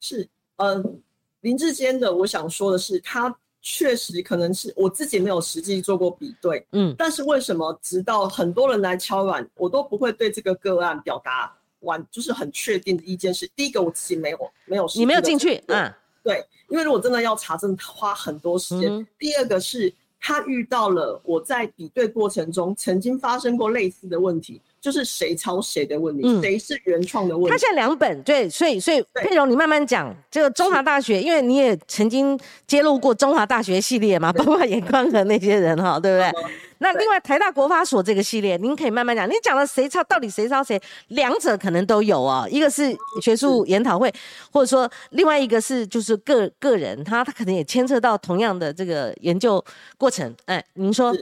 [0.00, 1.00] 是，嗯，
[1.40, 3.36] 林志坚的，我想说的是他。
[3.62, 13.32] 确实可能是我自己没有实际做过比对，嗯，但是为什么直到很多人来敲碗，我都不会对这个个案表达完就是很确定的意见？
[13.32, 15.92] 是第一个我自己没有没有，你没有进去，嗯，
[16.24, 19.06] 对，因为如果真的要查，证花很多时间。
[19.16, 24.60] 第二个是他遇到了我在比对过程中曾经发生过类似的问题。
[24.82, 27.50] 就是谁抄谁的问题，谁是原创的问题。
[27.50, 30.12] 他现在两本，对，所以所以佩蓉，你慢慢讲。
[30.28, 36.42] 这个中华大学，因为你也曾经揭露过中华大学系列嘛，包括眼光和那些人哈，对不对？
[36.78, 39.28] 那另外台大国发所这个系列，您可以慢慢讲。
[39.28, 42.44] 你讲了谁抄，到底谁抄谁，两者可能都有哦。
[42.50, 42.92] 一个是
[43.22, 44.12] 学术研讨会，
[44.50, 49.64] 或者说另外一个是就是个个人，他他可能也牵涉到同样的这个研究
[49.96, 50.34] 过程。
[50.46, 51.16] 哎，您说。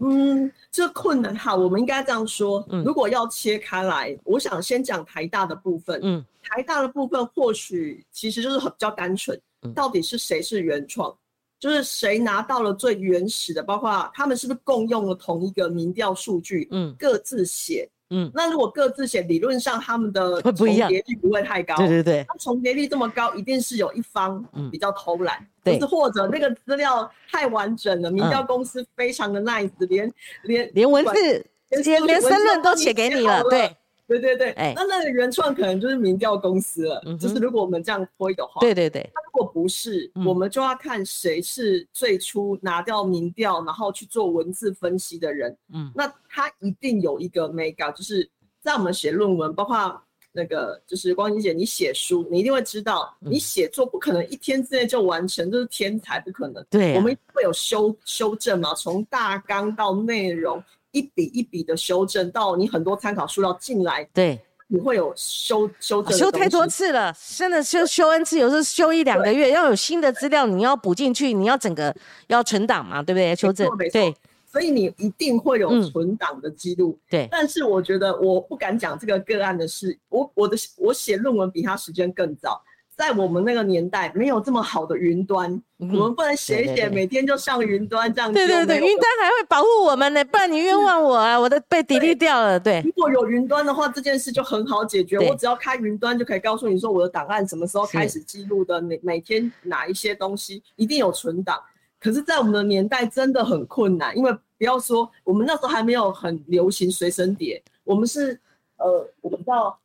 [0.00, 2.66] 嗯，这困难哈，我们应该这样说。
[2.84, 6.00] 如果要切开来，我想先讲台大的部分。
[6.02, 9.40] 嗯，台大的部分或许其实就是很比较单纯，
[9.74, 11.16] 到底是谁是原创，
[11.60, 17.88] 就是谁拿到了最原始的，包括他们是不是共用了同一个民调数据，嗯，各自写。
[18.14, 21.74] 嗯，那如果各自写，理论上他们的 重叠率不会太高。
[21.76, 30.12] 对对对，那重叠率这么高，一定是有一方比较偷懒，就是或者那个资料太完整了，民调公司非常的 nice，连
[30.44, 33.76] 连连文字连连申论都写给你了，对。
[34.06, 37.02] 对对对，哎，那那个原创可能就是民调公司了。
[37.18, 39.00] 就是如果我们这样推的话，对对对。
[39.14, 45.56] 那如果不是，我们就要看谁是最初拿掉民调，然后去做文字分析的人。
[45.72, 48.28] 嗯，那他一定有一个 mega，就是
[48.60, 56.62] 在我们写论文，包括那个就是光晴姐，你写书，你一定会知道，你写作不可能一天之内就完成，这是天才不可能。
[56.68, 60.62] 对，我们会有修修正嘛，从大纲到内容。
[60.94, 66.16] 一笔一笔的修正，到你很多参考书要进来，对，你会有修修正。
[66.16, 71.94] 修太多次了，真的修修 n 次，有时候修一两个月，要有新的资料，你要补进去，你要整个
[72.28, 73.34] 要存档嘛，对不对？
[73.34, 74.14] 修正，对，
[74.46, 76.96] 所以你一定会有存档的记录。
[77.10, 82.62] 对，但是我觉得我不敢讲这个个案的事，我我的我写论文比他时间更早。
[82.96, 88.32] 在我们那个年代，没有这么好的云端，我们不能写一写，每天就上云端这样。
[88.32, 92.58] 对对对，云端还会保护我们呢，不然你冤枉我啊，我的被 delete 掉了。
[92.58, 101.60] 对，如果有云端的话，这件事就很好解决，我只要开云端就可以告诉你说我的档案什么时候开始记录的，每每天哪一些东西一定有存档。
[101.98, 108.38] 可是，在我们的年代真的很困难，因为不要说我们那时候还没有很流行随身碟，我们是
[108.76, 109.78] 呃，我不知道，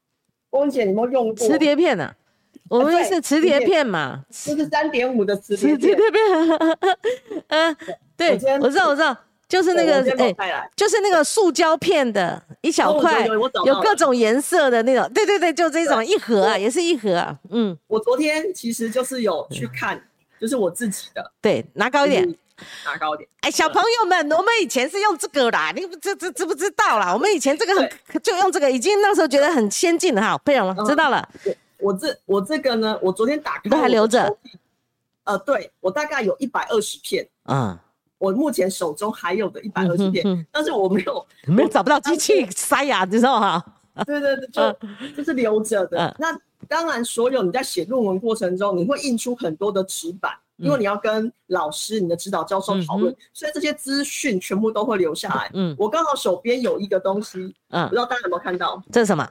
[0.49, 2.13] 翁姐有没有用过磁碟片呢？
[2.69, 5.79] 我们是磁碟片嘛，就是三点五的磁碟片。
[5.79, 6.77] 磁碟片，
[7.47, 7.77] 嗯，
[8.15, 9.15] 对，我知道，我知道，
[9.47, 9.95] 就是那个，
[10.37, 13.25] 哎，就是那个塑胶片的一小块，
[13.65, 17.75] 有各种颜色的那种，对对对，就这种一盒啊，也是一盒啊，嗯。
[17.87, 19.99] 我昨天其实就是有去看，
[20.39, 22.23] 就是我自己的，对，拿高一点，
[22.85, 23.27] 拿高一点。
[23.41, 27.11] 哎，小朋友们，我们以前是用这个啦，你知知知不知道啦？
[27.11, 27.89] 我们以前这个很
[28.21, 31.27] 就用这个，已经那时候觉得很先进了哈，佩蓉知道了。
[31.79, 34.37] 我这我这个呢，我昨天打开都还留着，
[35.23, 37.77] 呃，对我大概有一百二十片，嗯，
[38.17, 43.63] 我目前手中还有的一百二十片，但是我没有 没有找不到机器塞呀，你知道吗？
[44.05, 46.15] 对对对，就就是留着的。
[46.19, 46.37] 那
[46.67, 55.49] 当然，所有你在写论文过程中，你会印出很多的纸板，因为你要跟老师、你的指导教授讨论，所以这些资讯全部都会留下来。
[55.53, 58.81] 嗯，我刚好手边有一个东西，嗯，不知道大家有没有看到？
[58.91, 59.29] 这是什么？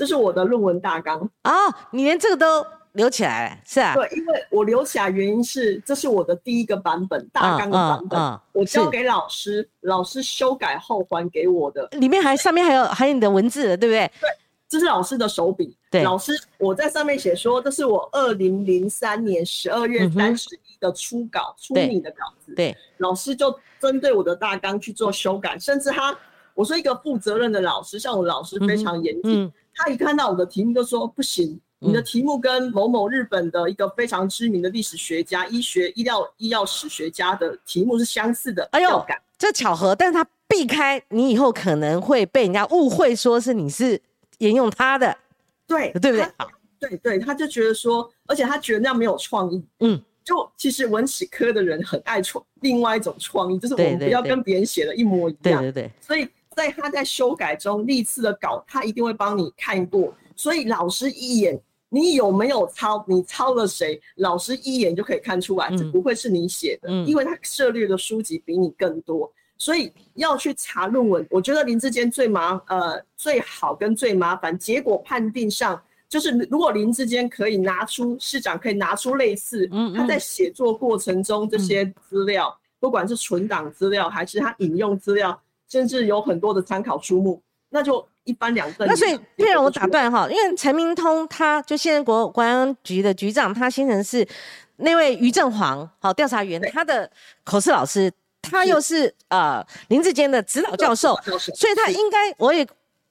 [0.00, 1.52] 这是我的论文大纲哦，
[1.90, 3.92] 你连这个都留起来了，是啊？
[3.94, 14.10] 对，因为我留起来原因是，这是我的第一个版本大纲的版本，我交给老师，老师修改后还给我的，里面还上面还有还有你的文字，对不对？
[14.22, 14.30] 对，
[14.70, 15.76] 这是老师的手笔。
[15.90, 22.54] 对，老师我在上面写说，这是我二零零三年十二月三十一的初稿初拟的稿子。
[22.54, 26.16] 对，老师就针对我的大纲去做修改，甚至他，
[26.54, 29.52] 我是一个负责任的老师，像我老师非常严谨。
[29.82, 38.68] 他一看到我的题目就说不行，你的题目跟某某日本的一个非常知名的历史学家、医学医疗医药史学家的题目是相似的。
[38.72, 39.02] 哎呦，
[39.38, 43.98] 这巧合，但是他避开你以后可能会被人家误会说是你是
[44.38, 45.16] 沿用他的，
[45.66, 46.26] 对对不对？
[46.78, 49.64] 对对，他就觉得说，而且他觉得那样没有创意。
[49.78, 55.62] 嗯，就其实文史科的人很爱创另外一种创意，就是我们不要跟别人写的一模一样。
[55.62, 56.28] 对对对，所以。
[56.56, 61.58] 在他在修改中历次的稿，他一定会帮你看过，所以老师一眼
[61.88, 71.26] 你有没有抄，你抄了谁，老师一眼就可以看出来，这不会是你写的，因为他涉猎的书籍比你更多，所以要去查论文。
[71.30, 85.40] 我觉得林志坚最麻呃最好跟最麻烦，结果判定上就是如果林志坚可以拿出市长可以拿出类似他在写作过程中这些资料，不管是存档资料还是他引用资料。
[85.70, 88.88] 甚至有很多的参考书目，那就一般两份。
[88.88, 94.26] 那所以，譬如我打断哈，因为陈明通他就现在国国安局的局长，他先生是
[94.78, 97.08] 那位于正煌，好调查员，他的
[97.44, 98.10] 口试老师，
[98.42, 101.16] 他又是呃林志坚的指导教授，
[101.54, 102.66] 所以他应该我也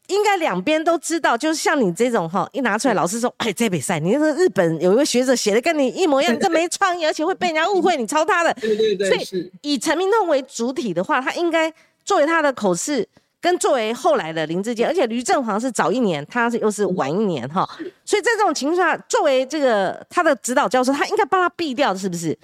[0.08, 1.38] 应该两边都知道。
[1.38, 8.54] 就是像你这种哈，一拿出来，老师说，哎，这比赛，你那个日本有一位学者写的跟你一模一样，这没创意，而且会被人家误会你抄他的。
[8.56, 11.74] 对对对，所以以陈明通为主体的话，他应该。
[12.10, 13.08] 作为他的口试，
[13.39, 17.63] 跟作为后来的林志坚，而且吕正煌是早一年，他是又是晚一年哈，
[18.04, 22.36] 所以在这种情况下，作为这个他的指导教授，他应该帮他避掉，是不是？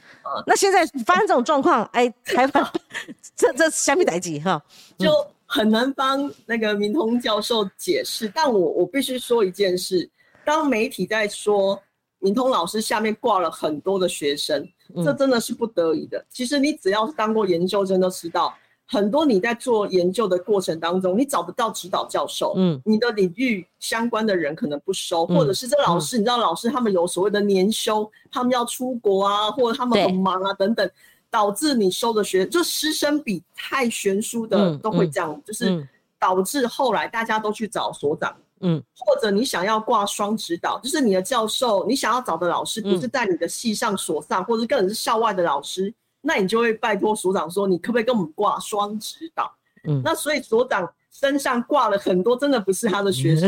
[0.46, 2.72] 那现在发生这种状况，哎，台湾
[3.36, 4.64] 这这相比代级哈，
[5.00, 5.10] 就
[5.48, 8.32] 很难帮那个明通教授解释。
[8.36, 10.08] 但我我必须说一件事，
[10.46, 11.82] 当媒体在说
[12.20, 14.64] 明通老师下面挂了很多的学生，
[15.04, 16.24] 这真的是不得已的。
[16.30, 18.56] 其实你只要是当过研究生都知道。
[18.88, 30.88] 很多你在做研究的过程当中，你找不到指导教授，嗯，你的领域相关的人可能不收，或者是这老师，你知道老师他们有所谓的年休，他们要出国啊，或者他们很忙啊等等，
[31.32, 35.88] 导致你收的学就师生比太悬殊的都会这样，就是
[36.20, 45.92] 导致后来大家都去找所长，嗯，或者你想要挂双指导，就是你的教授，你想要找的老师不是在你的系上所上，或者更是校外的老师。
[46.28, 49.56] 那你就会拜托所长说，你可不可以跟我们挂双指导？
[49.84, 53.48] 嗯，那所以所长身上挂了很多，真的不是他的学生，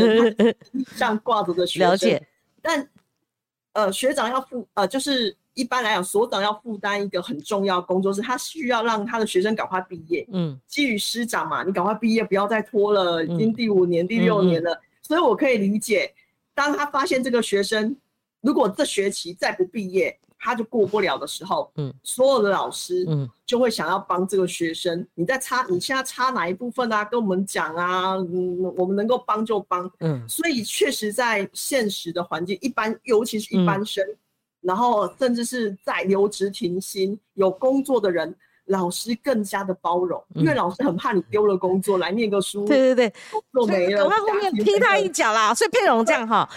[0.96, 1.90] 上挂着的学生。
[1.90, 2.28] 了解。
[2.62, 2.88] 但
[3.74, 10.28] 呃，学长要负呃，就是一般来讲，所长要负担一个很重要工作，是他需要让他的学生赶快毕业。
[10.32, 14.80] 嗯，基于师长嘛，你赶快毕业，不要再拖了，已经第五年、第六年了。
[15.02, 16.14] 所以我可以理解，
[16.54, 17.98] 当他发现这个学生
[18.42, 20.20] 如果这学期再不毕业。
[20.40, 25.06] 他就过不了的时候，嗯，所有的老师，嗯，就会想要帮这个学生。
[25.16, 27.04] 你在差，你现在差哪一部分啊？
[27.04, 30.24] 跟我们讲啊，嗯，我们能够帮就帮，嗯。
[30.30, 34.06] 所以确实，在现实的环境，一般，尤其是一般生，
[34.62, 38.34] 然后甚至是在留职停薪有工作的人，
[38.66, 45.54] 老师更加的包容，因为老师很怕你丢了工作来念个书，对对对，工作没了，赶快后面踢他一脚啦。
[45.54, 46.48] 所以佩蓉这样哈。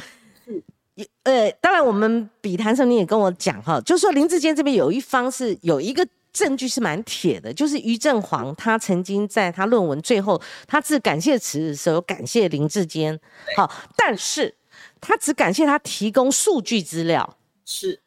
[1.25, 13.19] 呃，当然，我们比谈时候你也跟我讲哈，就是说林志坚这边有一方是有一个证据是蛮铁的，就是于正煌他曾经在他论文最后他致感谢词的时候感谢林志坚，
[13.57, 14.55] 好，但是
[15.01, 18.01] 他只感谢他提供数据资料，是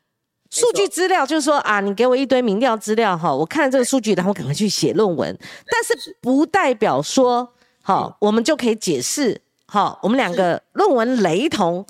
[0.50, 5.38] 数据资料就是说啊，你给我一堆民调资料哈，我看了这个数据，然后赶快去写论文，
[5.68, 11.86] 但是不代表说好，我们就可以解释好，我们两个论文雷同。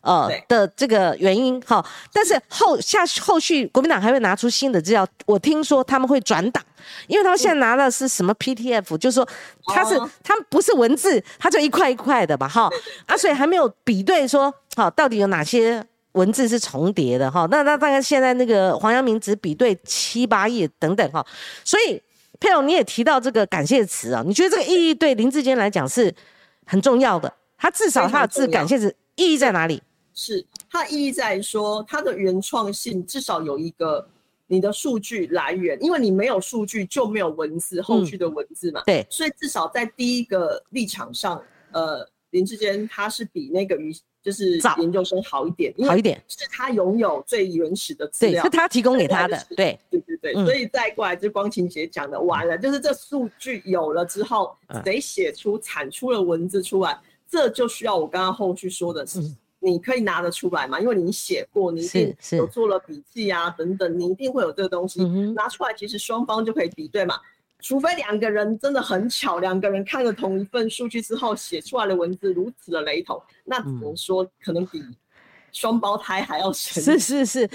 [0.00, 6.64] 呃的这个原因哈，但是后下后续国民党还会拿出新的资料，我听说他们会转档，
[7.06, 9.28] 因为他们现在拿的是什么 PTF，就是说
[9.66, 12.70] 他是他们不是文字，他就一块一块的吧哈，
[13.06, 21.24] 啊所以还没有比对说好到底有哪些文字是重叠的哈，那那大概现在那个黄阳明只比对七八页等等哈，
[21.64, 22.00] 所以
[22.40, 26.14] 佩蓉你也提到这个感谢词啊，你觉得这个意义对林志坚来讲是
[26.64, 29.82] 很重要的，他至少他的字感谢词意义在哪里？
[30.14, 34.08] 是它意义在说它的原创性至少有一个
[34.46, 38.82] 你的数据来源，因为你没有数据就没有文字后续的文字嘛。
[38.86, 41.42] 对，所以至少在第一个立场上，
[41.72, 46.22] 呃，林志坚他是比那个于就是研究生好一点，好一点。
[46.28, 49.36] 是他拥有最原始的资料，是他提供给他的。
[49.56, 49.78] 对。
[49.90, 56.98] 对对对，所以再过来就光晴姐讲的完了，就是这数据有了之后，谁写出产出了文字出来，
[57.28, 59.20] 这就需要我刚刚后续说的是。
[59.60, 60.78] 你可以拿得出来嘛？
[60.78, 65.02] 因为你写过，你一定有做了笔记啊，等等，你一定会有这个东西
[65.34, 67.18] 拿出来，其实双方就可以比对嘛。
[67.58, 74.80] 除非两个人真的很巧，两个人看了同一份数据之后写出来的文字如此的雷同，那只能说可能比
[75.50, 76.80] 双胞胎还要神。
[76.80, 77.50] 是是是，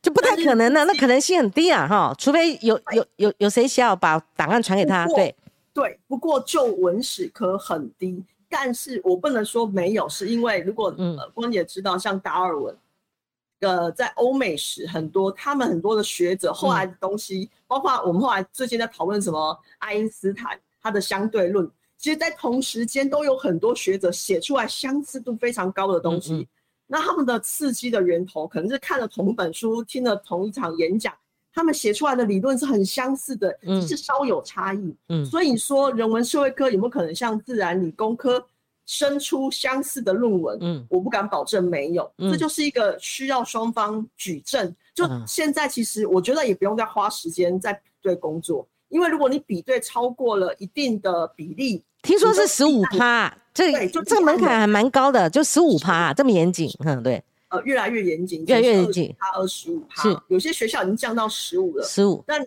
[0.00, 2.14] 就不太可能的，那可能性很低啊哈。
[2.16, 5.34] 除非有有有有谁想要把档案传给他，对
[5.74, 5.98] 对。
[6.06, 8.22] 不过就文史科很低。
[8.50, 12.76] 但是我不能说没有，是因为如果呃光姐知道，像达尔文，
[13.60, 26.48] 呃，在欧美时很多，他们很多的学者后来的东西，包括我们后来最近在讨论什么爱因斯坦他的相对论，其实在同时间都有很多学者写出来相似度非常高的东西。
[26.86, 31.14] 那他们的刺激的源头可能是看了同本书，听了同一场演讲，
[31.52, 34.94] 他们写出来的理论是很相似的，只是稍有差异。
[35.08, 38.44] 嗯，所以说人文社会科有没有可能像自然理工科？
[38.86, 44.74] 生出相似的论文，嗯，我不敢保证没有，这就是一个需要双方举证。
[44.92, 62.44] 就现在，其实我觉得也不用再花时间在比对工作，因为如果你比对超过了一定的比例，听说是十五趴，这这个门槛还蛮高的，就十五趴这么严谨，嗯，对，呃，越来越严谨，越来越严谨，他二十五趴，是有些学校已经降到十五了，十五，但。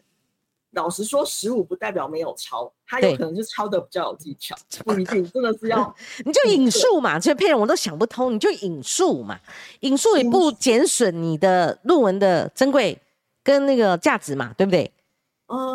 [0.75, 5.95] 老实说，十五不代表没有抄，他有可能是抄的比较有技巧，不一定，真的是要
[6.25, 9.39] 你就引述嘛，这骗人我都想不通，你就引述嘛，
[9.81, 12.99] 引述也不减损你的论文的珍贵
[13.43, 14.91] 跟那个价值嘛，对不对？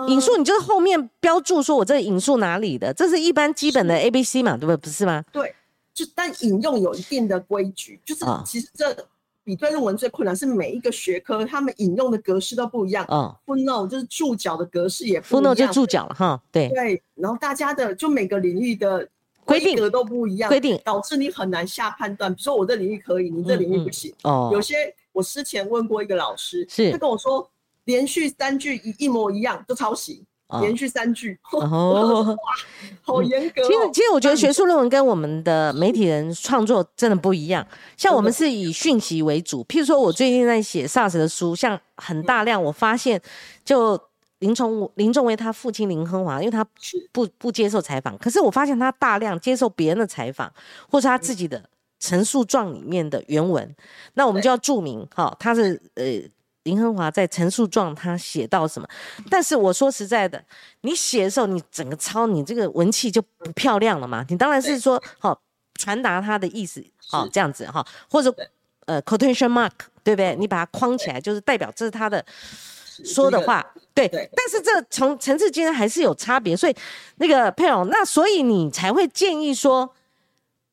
[0.08, 4.76] 引述你就是后面标注说我这引述哪里的，这是一般基本的 A B C 嘛，对不对？
[4.78, 5.24] 不是吗？
[5.30, 5.54] 对，
[5.94, 9.06] 就但引用有一定的规矩，就是其实这。
[9.48, 13.06] 比对论文最困难是每一个学科，他们引用的格式都不一样。
[13.08, 15.54] 嗯，footnote 就是注脚的格式也不一样。
[15.54, 16.68] footnote 就注脚了哈，对。
[16.68, 19.08] 对，然后大家的就每个领域的
[19.46, 22.30] 规格都不一样，规定导致你很难下判断。
[22.34, 24.14] 比如说我这领域可以，你这领域不行。
[24.24, 24.50] 哦。
[24.52, 27.50] 有些我之前问过一个老师，是他跟我说，
[27.84, 30.22] 连续三句一一模一样就抄袭。
[30.62, 32.34] 连续三句，哦，
[33.02, 33.62] 好严格。
[33.62, 37.66] 其实，其实我觉得学术论文跟我们的媒体人创作真的不一样。
[37.98, 43.20] 像我们是以讯息为主，譬如说我最近在写 SARS 的书，像很大量，我发现
[43.62, 44.00] 就
[44.38, 46.66] 林崇林仲威他父亲林亨华，因为他
[47.12, 50.50] 不不接受采访，可是我发现他大量接受别人的采访，
[50.90, 51.62] 或是他自己的
[52.00, 53.76] 陈述状里面的原文，
[54.14, 56.04] 那我们就要注明，哈，他是呃。
[56.68, 58.86] 林亨华在陈述状他写到什么？
[59.30, 60.44] 但是我说实在的，
[60.82, 64.22] 你写的时候，你整个抄，你这个文气就不漂亮了嘛。
[64.28, 65.40] 你当然是说，好
[65.76, 68.34] 传达他的意思，好这样子哈，或者
[68.84, 69.72] 呃 quotation mark，
[70.04, 70.36] 对不对？
[70.36, 72.22] 你把它框起来，就是代表这是他的
[73.02, 73.64] 说的话，
[73.94, 74.06] 对。
[74.08, 76.76] 但是这从层次间还是有差别，所以
[77.16, 79.94] 那个佩蓉，那所以你才会建议说，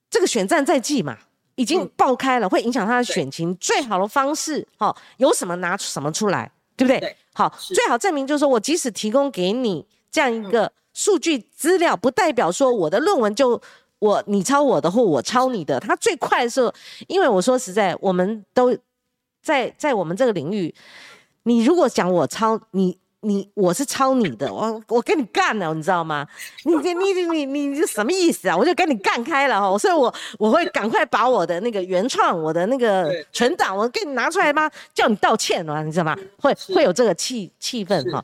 [0.09, 1.17] 这个选战在即嘛。
[1.55, 3.55] 已经爆开了，会影响他的选情。
[3.57, 7.15] 最好的方式，哈，有什么拿出什么出来，对不对？
[7.33, 13.61] 好，最好证明就是说我即使提供给你这样一个数据资料，不代表说我的论文就
[13.99, 15.79] 我你抄我的或我抄你的。
[15.79, 16.73] 他最快的时候，
[17.07, 18.77] 因为我说实在，我们都
[19.41, 20.73] 在在我们这个领域，
[21.43, 22.97] 你如果讲我抄你。
[23.25, 26.27] 你我是抄你的，我我跟你干了，你知道吗？
[26.63, 28.55] 你你你你你你什么意思啊？
[28.55, 34.69] 我就跟你干开了哈，所以我我会赶快把我的那个原创，我的那个存档，我给你拿出来吗？
[34.93, 36.15] 叫你道歉啊，你知道吗？
[36.39, 38.23] 会会有这个气气氛哈。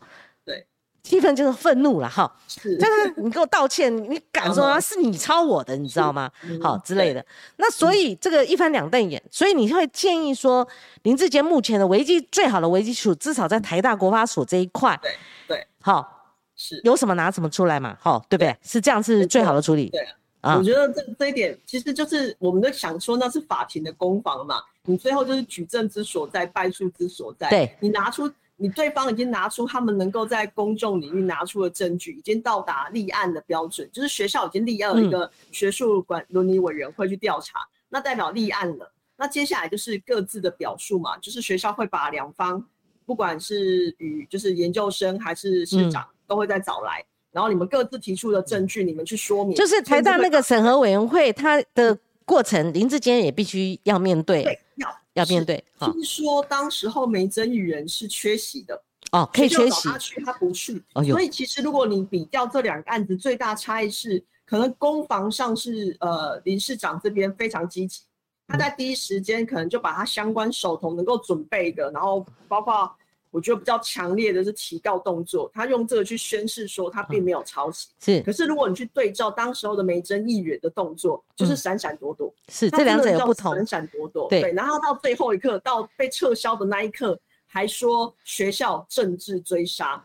[1.04, 6.32] 对，气氛就是愤怒了哈，是，就是你给我道歉，你敢说啊是你抄我的，你知道吗？
[6.62, 7.26] 好之类的。
[7.58, 10.68] 那所以这个一翻两瞪眼，所以你会建议说，
[11.04, 15.12] 林志坚目前的危机最好的危机处，至少在台大国发所这一块，对
[15.48, 16.80] 对，好是。
[16.84, 18.56] 有什么拿什么出来嘛，好对不对？
[18.62, 19.90] 是这样是最好的处理。
[19.90, 20.08] 对
[20.42, 27.76] 啊，我觉得这这一点其实就是我们在想说，那是法庭的攻防嘛，你最后就是举证之所在，败诉之所在，对。
[27.80, 28.32] 你拿出。
[28.62, 38.94] 你对方已经拿出他们能够在公众领域拿出的证据，已经到达立案的标准，就是学校已经立案了一个学术管伦理委员会去调查，那代表立案了。
[39.18, 42.64] 那接下来就是各自的表述嘛，就是学校会把两方，
[43.04, 49.56] 不管是与就是研究生还是市长，都会再找来，然后你们各自提出的证据，你们去说明。
[49.56, 54.44] 就是台大那个审核委员会，它的过程，林志坚也必须要面对。
[54.44, 55.01] 对，要。
[55.14, 55.64] 要面对。
[55.80, 58.82] 听说当时候梅珍议员是缺席的
[59.12, 59.90] 哦，可以缺席。
[59.90, 60.84] 他去，他不去。
[61.06, 68.02] 所以其实如果你比较这两个案子，最大差异是，可能攻防上是呃林市长这边非常积极，
[68.48, 72.94] 他在第一时间可能就把他相关手头能够准备的，然后包括。
[73.32, 77.88] 我觉得比较强烈的是提告动作，他用这个去宣示说他并没有抄袭。
[78.00, 82.34] 是，可是如果你去对照当时候的梅珍议员的动作，就是闪闪躲躲。
[82.50, 83.56] 是，这两者有不同。
[83.56, 84.28] 闪闪躲躲。
[84.30, 84.52] 对。
[84.52, 87.18] 然后到最后一刻，到被撤销的那一刻，
[87.48, 90.04] 还说学校政治追杀，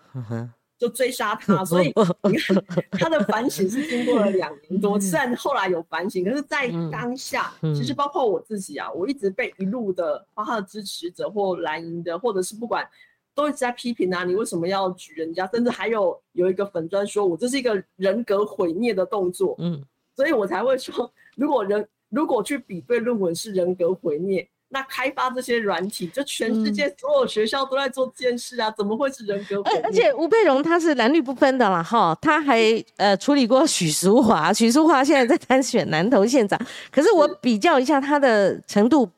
[0.78, 1.64] 就追杀他。
[1.64, 12.88] 所以你看 他的反省是经过了两年多，虽然后来有反省，可是，在当下，其实包括我自己啊，我一直被一路的包括支持者或蓝营的，或者是不管。
[13.36, 15.46] 都一直在批评啊，你为什么要举人家？
[15.52, 19.80] 甚至还有有一个粉砖说我这是一个人格毁灭的动作，嗯，
[20.16, 29.80] 所以我才会说， 如果人如果去比对论文是人格毁灭，那开发这些软体，就全世界所有学校都在做这件事啊，怎么会是人格毁灭？
[29.82, 32.58] 而且吴佩荣他是蓝绿不分的啦哈，他还
[32.96, 36.58] 呃处理过许淑华， 许淑华现在在参选南投县长，
[36.90, 39.08] 可是我比较一下他的程度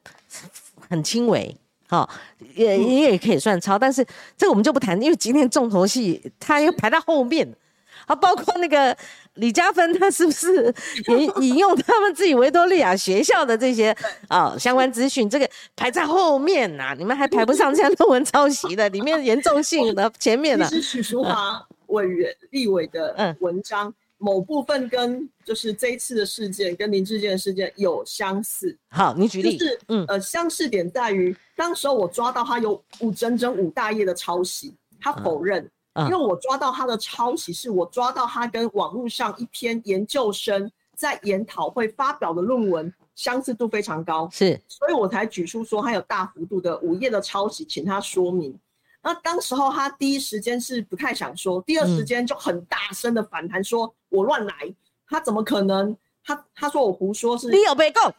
[0.89, 1.55] 很轻微。
[1.89, 2.09] 好，
[2.55, 7.49] 也也也可以算抄，但是这个我们就不谈，因为今天重头戏他又排到后面。
[8.07, 8.97] 啊，包括那个
[9.35, 10.75] 李嘉芬，他是不是
[11.09, 13.95] 引引用他们自己维多利亚学校的这些
[14.29, 15.29] 啊相关资讯？
[15.29, 20.65] 这个排在后面呐，你们还排不上这样论文抄袭的，里面严重性的前面的。
[20.67, 23.93] 是许淑华委员立委的文章。
[24.19, 28.77] 某部分跟就是这一次的事件跟林志健的事件有相似。
[28.91, 29.57] 好，你举例。
[29.57, 48.59] 就是嗯呃，相似点在于，当时候我抓到他有五整整五大页的抄袭，他否认，因为我抓到他的抄袭是我抓到他跟网络上一篇研究生在研讨会发表的论文相似度非常高，是，所以我才举出说他有大幅度的五页的抄袭，请他说明。
[49.03, 54.53] 那当时候他第一时间是不太想说，第二时间就很大声的反弹，说我乱来，
[55.09, 55.97] 他怎么可能？
[56.25, 58.13] 他他说我胡说，是你有被告？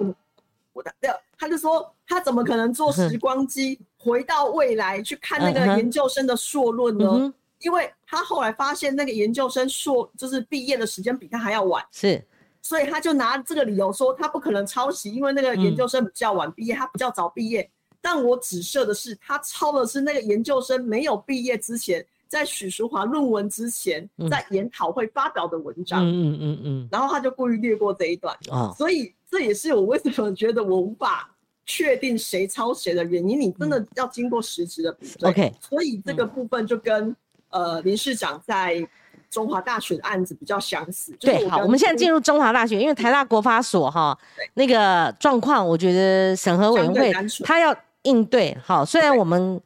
[0.73, 7.31] 我的对，他就说他怎么可能坐时 光机回到未来去看那个研究生的硕论呢？
[7.59, 12.25] 因为他后来发现那个研究生硕就是毕业的时间比他还要晚，是，
[12.61, 17.69] 所以他就拿这个理由说他不可能抄袭，因为那个研究生比较晚毕业，他比较早毕业。
[18.01, 26.05] 但我指涉的是，他抄的是那个研究生没有毕业之前，在许淑华论文之前，在研讨会发表的文章。
[26.05, 26.89] 嗯嗯嗯。
[26.89, 28.33] 然后他就故意略过这一段。
[28.49, 28.73] 啊。
[28.77, 31.29] 所以这也是我为什么觉得我无法
[31.65, 33.39] 确定谁抄谁的原因。
[33.39, 35.29] 你真的要经过实质的比对。
[35.29, 35.53] OK。
[35.59, 37.13] 所以这个部分就跟
[37.49, 38.87] 呃林市长在
[39.29, 41.13] 中华大学的案子比较相似。
[41.19, 44.17] 对，好，我们现在进入中华大学，因为台大国法所哈
[44.53, 47.75] 那个状况，我觉得审核委员会他要。
[48.09, 49.61] 应对好，虽然我们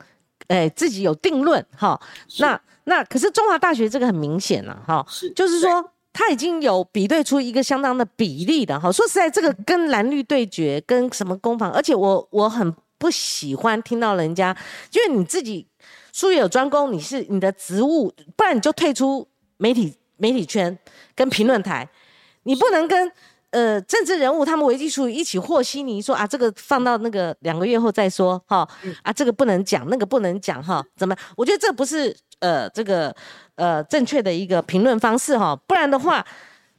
[0.48, 2.00] 诶自己有定论哈，
[2.40, 8.92] 那那可是中华大学这个很明显了哈，就是说他已经有比对出一个相当的比例的哈。
[8.92, 14.56] 说实在，这个跟蓝绿对决，跟什么攻防，而且我我很不喜欢听到人家，
[14.92, 15.66] 因为你自己
[16.12, 19.28] 术业有专攻，你是你的职务，不然你就退出
[19.58, 20.78] 媒体媒体圈
[21.16, 21.90] 跟评论台，
[22.44, 23.12] 你不能跟。
[23.54, 28.68] 呃，政治人物他们危机处理一起和稀泥，说啊，这个放到那个两个月后再说哈，
[29.04, 31.16] 啊，这个不能讲，那个不能讲哈，怎么？
[31.38, 33.16] 我觉得这不是呃这个
[33.54, 36.26] 呃正确的一个评论方式哈，不然的话，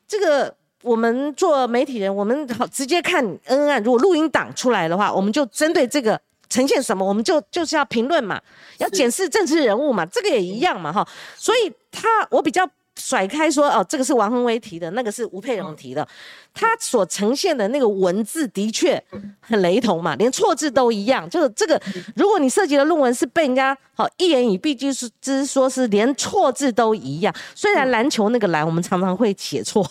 [0.09, 0.53] 这个
[0.83, 8.41] 我们做媒体人，我们好直接看恩恩案，如果录音档出来的话，我们就针对这个呈现什么，我们就就是要评论嘛，
[8.79, 11.07] 要检视政治人物嘛，这个也一样嘛哈，
[11.37, 16.07] 所以他我比较甩开说哦，这个是王宏威提的，那个是吴佩荣提的，
[16.53, 19.03] 他所呈现的那个文字的确
[19.41, 21.29] 很雷同嘛，连错字都一样。
[21.29, 21.81] 就是这个，
[22.15, 27.35] 如果你涉及的论文是被人家好一言以蔽之，之说是连错字都一样。
[27.55, 29.85] 虽然篮球那个篮我们常常会写错，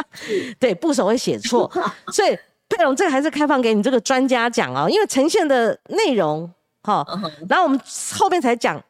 [0.60, 1.70] 对部首会写错，
[2.12, 2.38] 所以
[2.68, 6.48] 佩荣这个还是开放给你这个专家讲哦，因为呈现的内容
[6.82, 7.02] 哈，
[7.48, 7.80] 然后我们
[8.18, 8.82] 后面才讲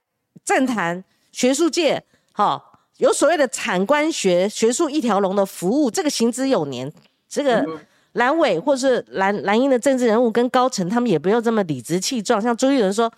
[0.45, 2.03] 政坛学术界
[2.33, 2.61] 哈。
[3.03, 6.91] 有所谓的产官学学术一条龙的服务，这个行之有年。
[7.29, 7.67] 这个
[8.13, 12.41] 蓝委或是蓝蓝营的政治人物跟高层，他们也不用这么理直气壮。
[12.41, 13.13] 像朱立伦说：“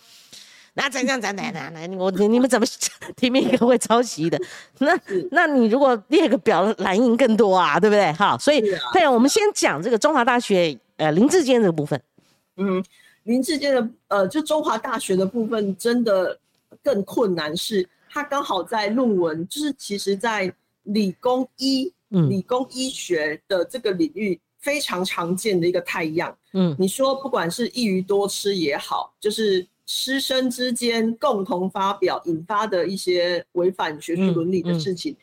[0.72, 2.66] 那怎样怎样怎样，我你们怎么
[3.14, 4.40] 提名一个会抄袭的？
[4.78, 4.98] 那
[5.30, 8.10] 那你如果列个表，蓝营更多啊，对不对？
[8.14, 8.62] 好，所以
[8.94, 12.00] 对，我们先讲这个中华大学呃林志坚这个部分。
[12.56, 12.82] 嗯，
[13.24, 16.38] 林志坚的呃，就中华大学的部分，真的
[16.82, 17.86] 更困难是。
[18.14, 20.54] 他刚好在论文，就是其实，在
[20.84, 21.92] 理工医、
[22.30, 26.38] 理工医学的这个领域非常常见的一个太阳。
[26.52, 35.16] 嗯，你说不管是一鱼多吃也好，就是师生之间共同发表引发的一些违反学术伦理的事情，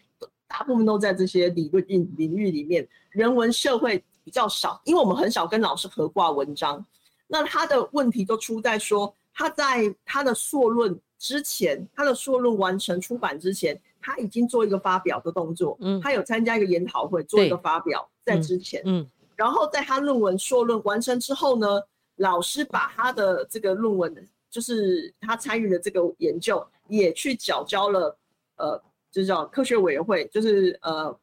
[0.45, 2.85] 大部分都在这些理论领领域里面。
[3.09, 6.85] 人文社会比较少，因为我们很少跟老师合挂文章。
[7.25, 10.99] 那他的问题都出在说，他在他的硕论。
[11.21, 15.77] 之前他的硕论完成出版之前，他已经做一个发表的动作。
[15.79, 18.81] 嗯，他有参加一个研讨会，做一个发表在之前。
[18.85, 21.79] 嗯，然后在他论文硕论完成之后呢，
[22.15, 28.17] 老师把他的这个论文，就是他参与的这个研究，也去缴交了，
[28.55, 31.15] 呃，就叫科学委员会，就是呃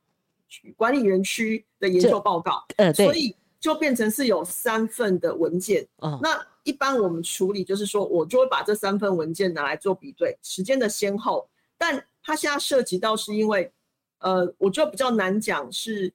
[0.77, 2.65] 管理园区的研究报告。
[2.77, 3.05] 呃，对。
[3.05, 5.85] 所以就变成是有三份的文件。
[5.97, 6.41] 哦，那。
[6.69, 11.49] 一般我们处理就是说，我就会把这三份文件拿来做比对，时间的先后。
[11.79, 13.73] 但他现在涉及到是因为，
[14.19, 16.13] 呃，我觉得比较难讲是，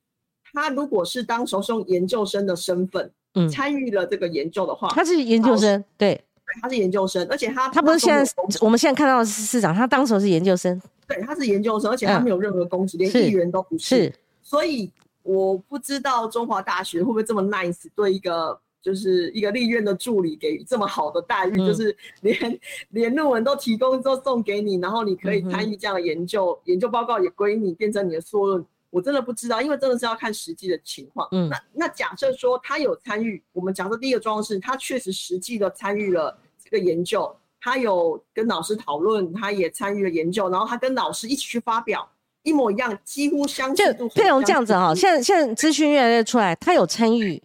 [0.53, 6.23] 他如果是当时用研究生的身份，嗯，参与了这个研究的话，他是研究生，对，
[6.61, 8.31] 他是研究生，而且他他不是现在
[8.61, 14.91] 我们现在看到的是市长，他当时是研究生，对，他是研究生，而且他没有任何公职，连议员都不是，所以
[15.23, 18.59] 我不知道中华大学会不会这么 nice 对一个。
[18.83, 22.59] 就是一个立院的助理给这么好的待遇，就是连
[22.89, 28.63] 连论文都提供都送给你，然后你可以参与这样的研究，研究报告也归你，变成你的硕论。
[28.89, 31.27] 我真的不知道，因为真的是要看实际的情况。
[31.31, 42.07] 嗯，那那假设说他有参与，我们假设第一个状况是他确实实际的参与了这个研究，他有跟老师讨论，他也参与了研究，然后他跟老师一起去发表，
[42.43, 44.07] 一模一样，几乎相似度。
[44.09, 47.41] 佩蓉这样子哈，现在现在资讯越来越出来，他有参与，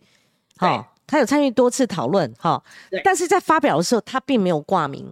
[0.56, 0.94] 好。
[1.08, 2.62] 他有参与多次讨论，哈，
[3.02, 5.10] 但是在发表的时候，他并没有挂名。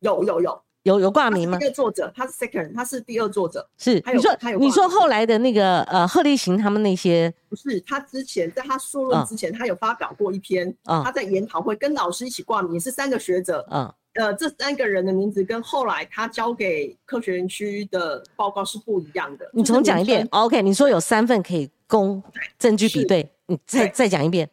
[0.00, 1.56] 有有有有有挂名吗？
[1.58, 3.66] 第二作者，他是 second，他是第二作者。
[3.78, 13.66] 是，你说你说后来的那个呃贺立行他们那些，不是他之前在他硕论之前，他有发表过一篇，他在研讨会跟老师一起挂名，也是三个学者。
[13.70, 19.48] 嗯，呃，这三个人的名字跟后来他交给科学园区的报告是不一样的。
[19.54, 20.60] 你重讲一遍，OK？
[20.60, 22.22] 你说有三份可以供
[22.58, 24.46] 证据比对，你再再讲一遍。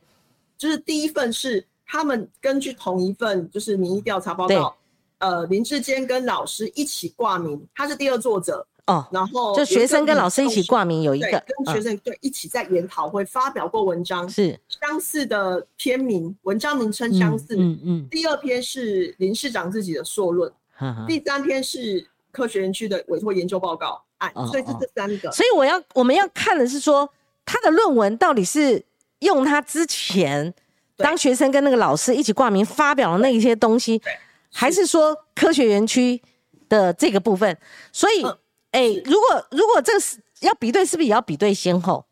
[0.62, 4.78] 就是第一份是他们根据同一份就是民意调查报告，
[5.18, 20.54] 呃，林志坚跟老师一起挂名，他是第二作者哦，然后就学生跟老师一起挂名有一个，跟学生对一起在研讨会发表过文章，是相似的篇名，文章名称相似，嗯嗯，第二篇是林市长自己的硕论，
[21.08, 27.10] 第三篇是科学园区的委托研究报告，哎，所以是这三个，所以我要我们要看的是说
[27.44, 28.86] 他的论文到底是。
[29.22, 30.54] 用他之前
[30.98, 34.00] 当学生跟那个老师一起挂名发表的那一些东西，
[34.52, 36.22] 还是说科学园区
[36.70, 37.58] 的这个部分？
[37.92, 38.24] 所以，
[38.72, 42.06] 哎，如果如果这个是要比对，是不是也要比对先后？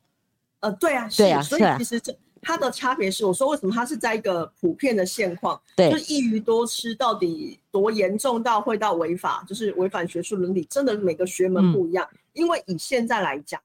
[0.62, 12.07] 呃，对啊，对啊，所以其实这它的差别是，我说为什么它是在一个普遍的现况，对就是一鱼多吃到底多严重到会到违法，就是违反学术伦理，真的每个学门不一样。
[12.34, 13.60] 因为以现在来讲。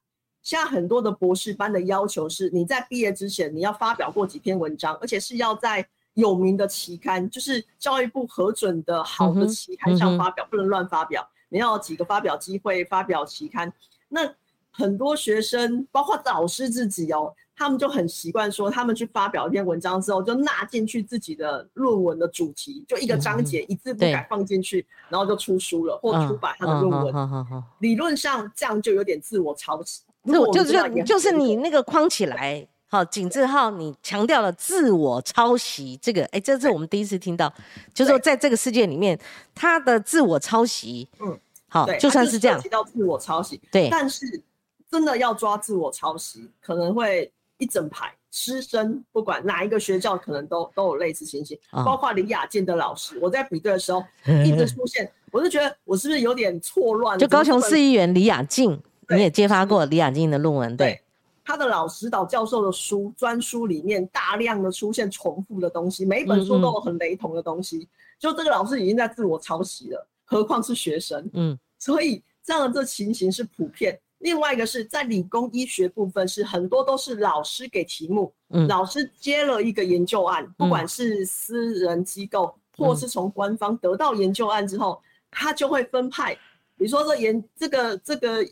[0.45, 5.83] 现在很多的博士班的要求是，你在毕业之前你要发表过几篇文章，而且是要在
[6.13, 11.27] 有名的期刊，就是教育部核准的好的期刊上发表，不能乱发表。
[11.49, 13.73] 你要几个发表机会，发表期刊。
[14.07, 14.21] 那
[14.69, 27.63] 很多学生，包括老师自己哦，他们就很习惯说，他们去发表一篇文章之后，就纳进去自己的论文的主题，就一个章节一字不改放进去，然后就出书了或出版他的论文。
[27.79, 30.03] 理论上这样就有点自我抄袭。
[30.25, 37.53] 就就是就是你那个框起来，好，景志浩，你强调了自我抄袭这个，哎，这是我们第一次听到，
[37.93, 39.19] 就是说在这个世界里面，
[39.53, 44.41] 他的自我抄袭，嗯，好，就算是这样，提到自我抄袭，对，但是
[44.89, 54.03] 真的要抓自我抄袭，可能会一整排师生，不管哪一个学校，可能都都有类似情形，包括李雅健的老师，我在比对的时候
[54.45, 57.17] 一直出现，我就觉得我是不是有点错乱？
[57.17, 61.01] 就高雄市议员李雅静，你也揭发过李雅静的论文，对。
[61.47, 67.87] 他的老师导教授的书专书里面大量的出现重复的东西，每一本书都有很雷同的东西，
[68.17, 71.29] 就这个老师已经在自我抄袭了，何况是学生。
[71.33, 73.99] 嗯，所以这样的这情形是普遍。
[74.17, 78.33] 另外一个是在理工医学部分，是很多都是老师给题目，
[78.67, 84.99] 老师接了一个研究案，不管是私人机构或是从官方得到研究案之后，
[85.29, 86.33] 他就会分派，
[86.75, 88.43] 比如说这研这个这个。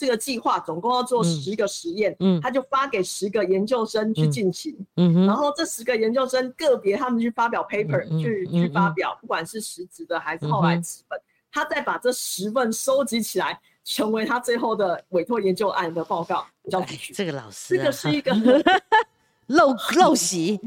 [0.00, 11.20] 这个计划总共要做十个实验，嗯，他就发给十个研究生去进行，嗯然后这十个研究生个别他们去发表 paper，去去发表，不管是实质的还是后来纸本，
[11.52, 17.12] 他再把这十份收集起来，成为他最后的委托研究案的报告交出去。
[17.12, 18.32] 这个老师，这个是一个
[19.48, 20.58] 陋陋习，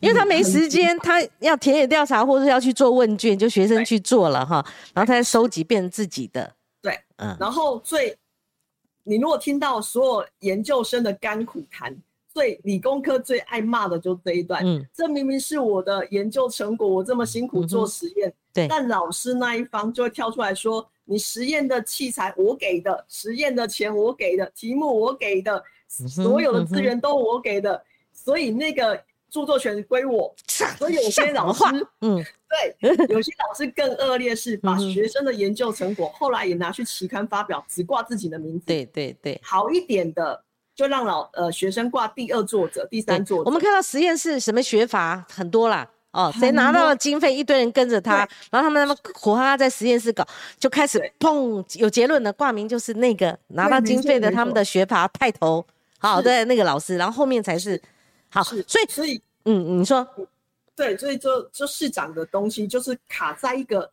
[0.00, 4.64] 因为他没时间，他要田野调查或者要去做问卷，就学生去做了哈，
[4.94, 6.50] 然后他收集变成自己的，
[6.80, 8.16] 对，嗯，然后最。
[9.10, 11.92] 你如果听到所有研究生的甘苦谈，
[12.32, 14.64] 最理工科最爱骂的就这一段。
[14.64, 27.82] 嗯，这明明是我的研究成果，我这么辛苦做实验，对，但老师那一方就会跳出来说，你实验的器材我给的，实验的钱我给的，题目我给的，所有的资源都我给的，
[28.12, 29.02] 所以那个。
[29.32, 30.34] 著作权归我，
[30.76, 31.62] 所以有些老师，
[32.00, 38.66] 嗯，对，有些老师更恶劣，是 把学生的研究成果后来也拿去期刊发表，只挂自己的名字。
[38.66, 40.42] 对对对，好一点的
[40.74, 43.44] 就让老呃学生挂第二作者、第三作者。
[43.44, 50.26] 我们看到实验室什么学法很多啦，哦，谁拿到了经费，一堆人跟着他，然后他们那么苦哈哈在实验室搞，
[50.58, 55.64] 就开始砰有结论的挂名就是那个拿到经费的他们的学法派头，
[55.98, 57.80] 好的那个老师，然后后面才是。
[58.32, 60.06] 好，所以所以嗯，你说，
[60.80, 63.90] 对，所以就就市长的东西就是卡在一个，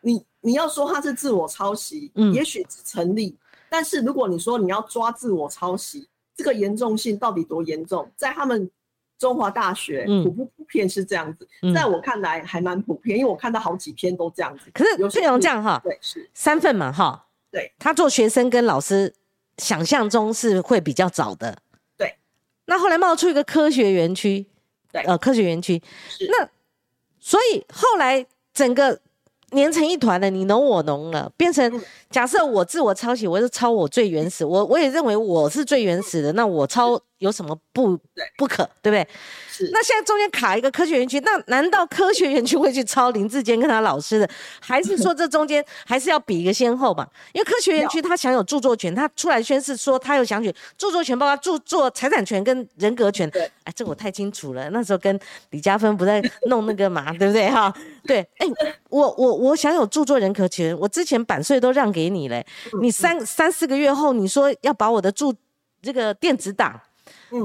[0.00, 8.10] 你你要说他是自我抄袭，嗯，也许成立，但是如果你说你要抓自我抄袭，这个严重性到底多严重？
[8.16, 8.68] 在他们
[9.20, 11.46] 中华大学普不普遍是这样子？
[11.72, 14.64] 在我看来还蛮普遍，因为我看到好几篇都这样子。
[14.74, 19.14] 可是有些人这样哈，对，是三份嘛哈，对，他做学生跟老师
[19.58, 21.56] 想象中是会比较早的。
[21.96, 22.16] 对
[22.64, 24.44] 那后来冒出一个科学园区，
[25.02, 25.82] 对，呃，科学园区，
[26.28, 26.48] 那
[27.20, 28.24] 所以后来
[28.54, 29.00] 整个
[29.50, 37.00] 粘成一团了，你侬我侬了，变成假设我自我抄袭，我是抄我最原始，我我也认为我是最原始的，那我抄。
[37.18, 37.98] 有什么不
[38.36, 39.08] 不可，对不对？
[39.48, 39.70] 是。
[39.72, 44.28] 那现在中间卡一个科学园区，那难道科学园区会去抄林志坚跟他老师的，
[44.60, 47.08] 还是说这中间还是要比一个先后嘛？
[47.32, 53.28] 因为科学园区他享有著作权，他出来宣誓说他有享取著作权，包括著作财产权跟人格权。
[53.30, 53.50] 对。
[53.64, 54.68] 哎，这我太清楚了。
[54.70, 55.18] 那时候跟
[55.50, 57.74] 李嘉芬不在弄那个嘛，对不对哈？
[58.06, 58.18] 对。
[58.36, 58.46] 哎，
[58.90, 62.46] 我我我享有著作人格权，我之前版税都让给你嘞，
[62.82, 65.34] 你三三四个月后你说要把我的著
[65.80, 66.78] 这个电子档。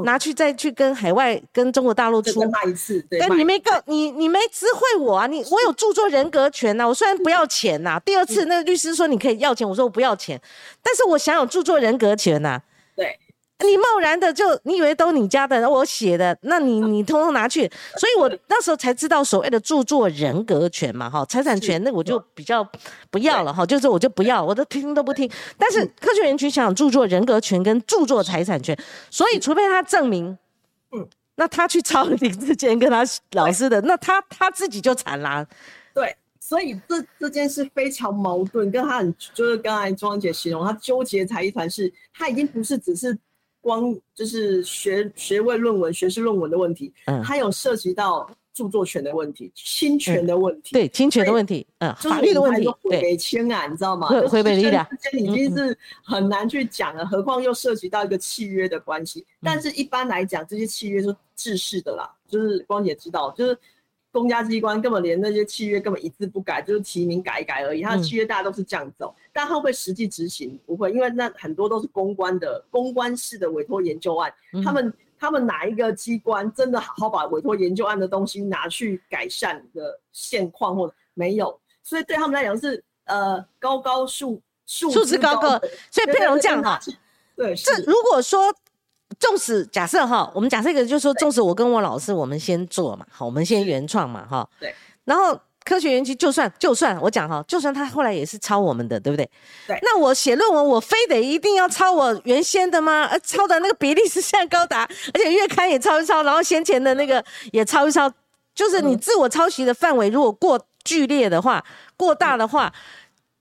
[0.04, 5.28] 拿去再去跟海外、跟中国大陆出卖一次，对，但你没告你，你没知会我啊！
[5.28, 8.00] 你我有著作人格权呐，我虽然不要钱呐。
[8.06, 10.40] 第二次那个律师说你可以要钱，我说我不要钱，
[10.84, 12.60] 但是我享有著作人格权呐。
[12.60, 12.71] 对。
[13.64, 22.68] 你贸然的就你以为都你家的，我写的，那你 你通通拿去，所以我那时候才知道所谓的著作人格权嘛，哈，财产权那我就比较
[23.10, 25.30] 不要了哈，就是我就不要，我都听都不听。
[25.58, 28.78] 但是科学园区想著作人格权跟著作财产权，
[29.10, 30.38] 所以除非他证明，
[30.92, 33.04] 嗯，那他去抄林志坚跟他
[33.34, 35.46] 老师的，那他他自己就惨啦。
[35.94, 43.18] 对，所以这这件事非常矛盾，跟他很就是刚才庄姐形容他纠结才一团，是他已经不是只是。
[43.62, 54.08] 光就是学学位论文、学士论文的问题，嗯，它有涉及到著作权的问题、侵权的问题，对侵权的问题，嗯，法律的问题，对，签啊，你知道吗？
[54.28, 59.26] 回北的之间已经是很难去讲了，何况又涉及到一个契约的关系。
[59.42, 63.58] 但是一般来讲，这些契约是制式的啦，就是光姐知道，就是。
[64.12, 67.82] 公家机关根本连那些契约根本一字不改，就是提名改一改而已。
[67.82, 70.60] 他的契约大家都是这样走，但会不会实际执行？
[70.66, 74.34] 不会，因为那很多都是公关的公关式的委托研究案。
[74.64, 81.60] 他们他们哪一个机关真的好好把委托研究案的东西拿去改善的现况，或者没有？
[81.82, 85.58] 所以对他们来讲是呃高高数数数字高高。
[85.90, 86.78] 所以佩蓉这样哈，
[87.36, 88.54] 对，这如果说。
[89.20, 94.74] 纵使假设哈，我们假设一个，就是说，纵使我跟我老师，我们先做嘛，好，我们先原创嘛，哈，对。
[95.04, 99.30] 然后科学园区就算就算我讲哈，就算他后来也是抄我们的，对不对？
[99.68, 99.78] 对。
[99.82, 103.06] 那我写论文，我非得一定要抄我原先的吗？
[103.06, 108.12] 呃，抄的那个比例是现在高达，而且月刊也抄一抄，然后先前的那个也抄一抄，
[108.56, 111.64] 就是你自我抄袭的范围如果过剧烈的话，
[111.98, 112.72] 过大的话，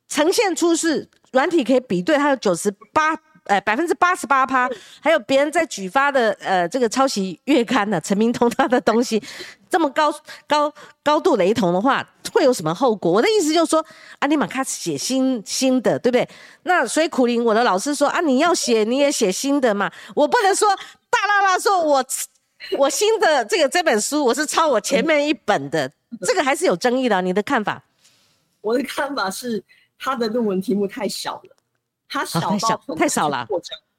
[0.09, 3.17] 呈现出是软体可以比对，它有九十八。
[3.51, 4.71] 哎，百分之八十八趴，
[5.01, 9.21] 还有别人在举发的呃，这个抄袭月刊的陈明通他的东西，
[9.69, 10.15] 这么高
[10.47, 10.73] 高
[11.03, 13.11] 高度雷同的话，会有什么后果？
[13.11, 13.85] 我的意思就是说，
[14.21, 16.29] 啊，你马卡写新新的，对不对？
[16.63, 20.69] 那所以苦林，我的老师说啊，你要写你也写新的嘛，我不能说
[21.11, 22.05] 大啦啦说我
[22.79, 25.91] 我新的这个这本书我是抄我前面一本的，
[26.23, 27.21] 这个还是有争议的。
[27.21, 27.83] 你的看法？
[28.61, 29.61] 我的看法是，
[29.99, 31.57] 他的论文题目太小了。
[32.11, 33.47] 它小到太少了，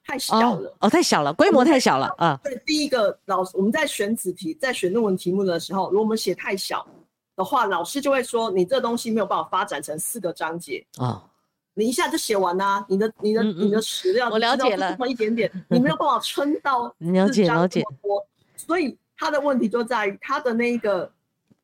[0.04, 2.38] 太小了哦，太小了，规模太小了啊。
[2.44, 6.86] 对，第一个老师我们在选子题，在选论文题目的时候，如果我们写太小
[7.34, 10.84] 的话，老师就会说你这东西没有办法发展成四个章节。
[10.98, 11.24] 啊，
[11.72, 17.82] 你一下就写完啦，你的你的你的史料我了解了，这么一点点， 你没有办法撑到 了解了解。
[18.02, 18.22] 多，
[18.56, 21.10] 所以他的问题就在于他的那个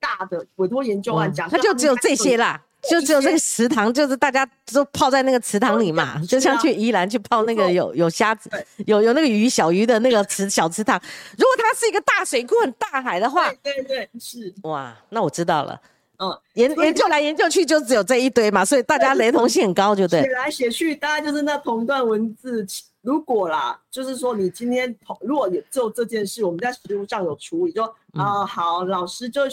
[0.01, 2.64] 大的委托研究案，假设他就只有这些啦。
[2.83, 8.51] 就只有这个池塘，就是大家都泡在那个池塘里嘛，就像去宜兰去泡那个有有虾子、
[8.87, 11.01] 有有那个鱼小鱼的那个池小池塘。
[11.37, 15.81] 如果它是一个大水库、很大海的话，对对是哇，那我知道了。
[16.18, 20.22] 嗯，研研究来研究去就只有这一堆嘛，所以大家雷同性很高，就对。
[20.22, 22.66] 写来写去，大家就是那同一段文字。
[23.03, 29.49] 如果啦，就是说你今天如果也就这件事，我们在实务上有处理，就啊好，老师就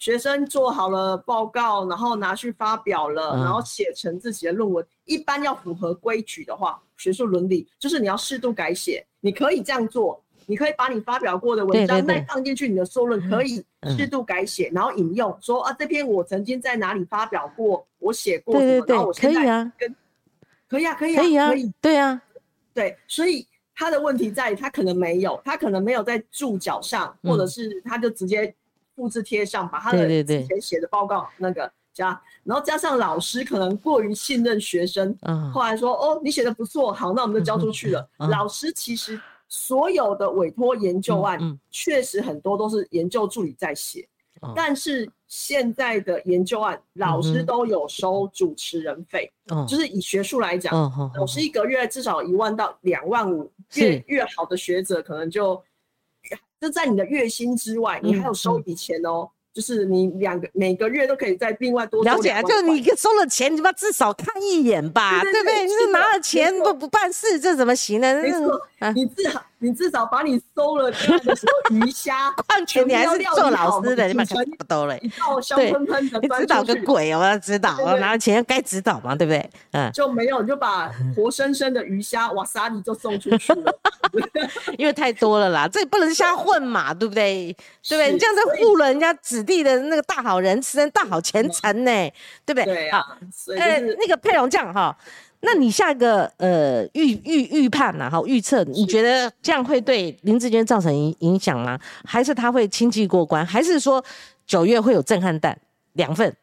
[0.00, 0.18] 学。
[0.20, 4.86] 生做好了报告，然后拿去发表了，然后写成自己的论文。
[5.06, 9.02] 一般要符合规矩的话，学术伦理就是你要适度改写。
[9.20, 13.64] 你可以这样做，你可以把你发表过的文章再放进去你的硕论，可以
[13.96, 19.42] 适度改写，然后引用说啊，这篇我曾经在哪里发表过，我写过什么，然后我现在
[19.78, 19.96] 跟
[20.68, 22.20] 可以啊，可以啊，可以啊，可以，对啊，
[22.74, 28.54] 对，所以他的问题在于他可能没有，他可能没有在注脚上，或者是他就直接。
[29.00, 32.08] 复制贴上，把他的之前写的报告那个加，
[32.44, 35.16] 然后加上老师可能过于信任学生，
[35.54, 38.06] 后来说哦你写的不错，好那我们就交出去了。
[38.18, 44.06] 老师其实所有的委托研究案，确实很多都是研究助理在写，
[44.54, 49.32] 但是现在的研究案老师都有收主持人费，
[49.66, 50.74] 就是以学术来讲，
[51.16, 55.58] 老师一个月至少一万到两万五，越越好的学者可能就。
[56.60, 59.28] 就在你的月薪之外，你还有收一笔钱哦。
[59.52, 65.66] 就是你两个每个月都可以在另外多了解啊，就你收了钱，你妈至少看一眼吧，对不对？
[65.66, 68.22] 你是拿了钱不不办事，这怎么行呢？
[68.22, 68.60] 没错，
[68.94, 71.34] 你至少你至少把你收了这样的
[71.70, 74.98] 鱼虾，况且你还是做老师的，你把钱不兜嘞？
[75.54, 75.70] 对，
[76.22, 77.36] 你指导个鬼我要！
[77.38, 79.50] 指导，我拿了钱该指导嘛，对不对？
[79.72, 83.74] 嗯，就没有，你就把活生生的鱼虾瓦萨你就送出去了，
[84.78, 87.54] 因为太多了啦，这不能瞎混嘛，对不对？
[87.86, 88.12] 对不对？
[88.12, 89.44] 你这样子糊了人家子。
[89.50, 91.90] 弟的那个大好人吃人大好前程呢，
[92.46, 92.64] 对不对？
[92.66, 93.04] 对啊。
[93.58, 94.96] 呃，那个佩蓉酱哈，
[95.40, 101.78] 那你下一个呃预预预判呐，哈预测，你觉得这样会对林志坚造成影影响吗？
[102.04, 103.44] 还是他会轻骑过关？
[103.44, 104.04] 还是说
[104.46, 105.58] 九月会有震撼弹
[105.94, 106.36] 两份？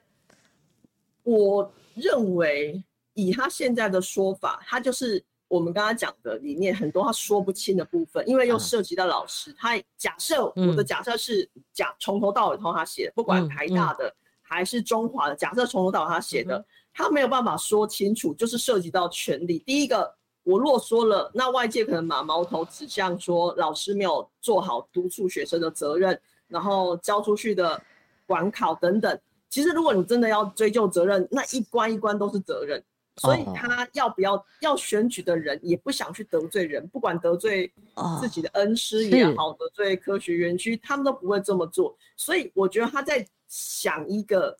[1.23, 2.83] 我认为
[3.13, 5.23] 以他现在的说法，他就是。
[5.49, 9.55] 我们刚刚讲的里面很多他说不清的部分，因为又涉及到老师。
[9.57, 16.65] 他假设我的假设是假从头到尾都他写，不管台大的还是中华的，假设从头到尾他写的，
[16.97, 19.59] 他没有办法说清楚，就是涉及到权利。
[19.59, 27.79] 第一个，我若说了，那外界可能把矛头指向说老师没有做好督促学生的责任，然后交出去的
[28.25, 29.19] 管考等等。
[29.47, 32.83] 其实如果你真的要追究责任，那一关一关都是责任。
[33.19, 37.71] 所以他要不要要选举的人也不想去得罪人，不管得罪
[38.19, 41.95] 自己的恩师也好，得罪科学园区，他们都不会这么做。
[42.15, 44.55] 所以我觉得他在想一个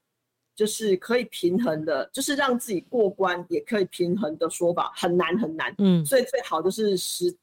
[0.57, 5.73] 就是可以平衡的，就是让自己过关也可以平衡的说法，很难很难。
[5.77, 7.33] 嗯，所以最好就是实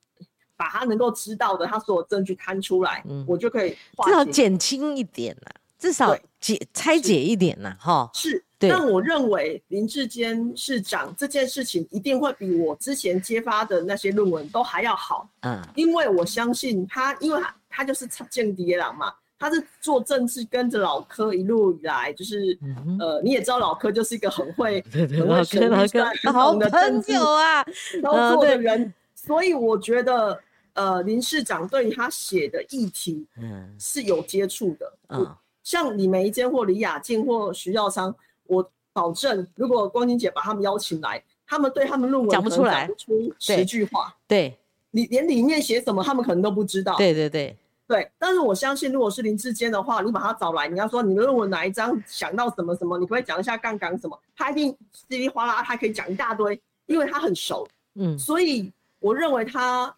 [0.57, 3.71] 把他能够知道的，他所有证据摊出来，嗯我就可以
[4.05, 8.11] 至少减轻一点呐，至少解拆解一点呐，哈。
[8.12, 8.45] 是。
[8.67, 19.12] 但我认为林志坚市长这件事情一定会比我之前揭发的那些论文都还要好，嗯，因为我相信他，因为他他就是间谍郎嘛，
[19.45, 22.59] 他是做政治跟着老柯一路以来，就是
[22.99, 26.61] 呃，你也知道老柯就是一个很会 很会选预算、好朋
[27.09, 27.62] 友啊，
[28.03, 30.40] 操作的人，所以我觉得
[30.72, 35.36] 呃林市长对他写的议题，嗯，是有接触的，嗯。
[35.62, 38.14] 像李梅坚或李雅静或徐耀昌，
[38.47, 44.14] 我保证，如果光晶姐把他们邀请来，他们对他们论文讲不出来，讲不出十句话。
[44.28, 44.59] 对，
[44.90, 46.97] 你连里面写什么，他们可能都不知道。
[46.99, 47.57] 对对对
[47.87, 57.66] 对，但是我相信，如果是林志坚的话，你把他找来，你要说你的论文哪一章想到什么什么，你可以讲一下杠杆什么，他一定稀里哗啦，他可以讲一大堆，因为他很熟。
[57.95, 59.95] 嗯，所以我认为他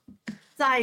[0.55, 0.82] 在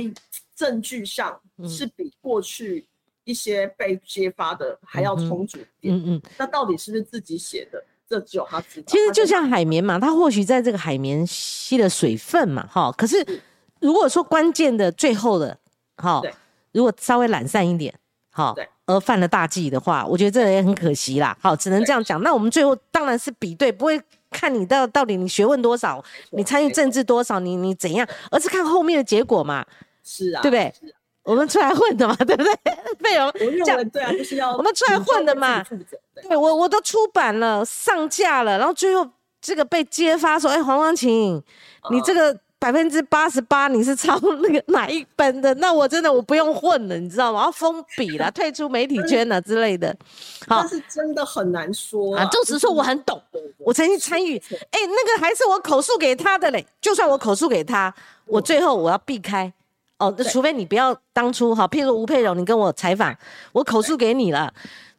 [0.55, 2.85] 证据上是比过去。
[3.25, 7.81] 一些被揭发的还要充足点，嗯嗯，那到底是不是自己写的？
[8.05, 8.85] 这只有他知道。
[8.85, 12.91] 其实就像海绵嘛，它或许在这个海绵吸了水分嘛，哈。
[12.97, 13.25] 可是
[13.79, 15.57] 如果说关键的最后的，
[15.95, 16.21] 哈，
[16.73, 17.93] 如果稍微懒散一点，
[18.29, 18.55] 好，
[18.85, 21.37] 而犯了大忌的话，我觉得这也很可惜啦。
[21.41, 22.21] 好，只能这样讲。
[22.21, 29.65] 那我们最后当然是比对，不会看你到到底你学问多少，你参与政治多少，你你怎样，而是看后面的结果嘛。
[30.03, 30.73] 是啊，对不对？
[31.23, 32.53] 我们出来混的嘛， 对不对？
[32.99, 35.63] 费荣，我认为对啊，就是要我们出来混的嘛。
[36.27, 39.09] 对，我我都出版了，上架了，然后最后
[39.39, 41.41] 这个被揭发说，哎，黄光琴，
[41.91, 45.53] 你这个百分之八十八你是抄那个哪一本的？
[45.55, 47.41] 那我真的我不用混了，你知道吗？
[47.43, 49.93] 要封笔了， 退出媒体圈了之类的。
[50.47, 52.23] 好，但是真的很难说啊。
[52.31, 53.21] 就只说我很懂，
[53.57, 54.41] 我曾经参与。
[54.71, 56.65] 哎，那个还是我口述给他的嘞。
[56.79, 57.93] 就算我口述给他，
[58.27, 59.51] 我最后我要避开。
[59.97, 63.13] 哦，那除非你不要当初哈，譬如吴佩荣，你跟我采访，
[63.51, 64.53] 我口述给你了，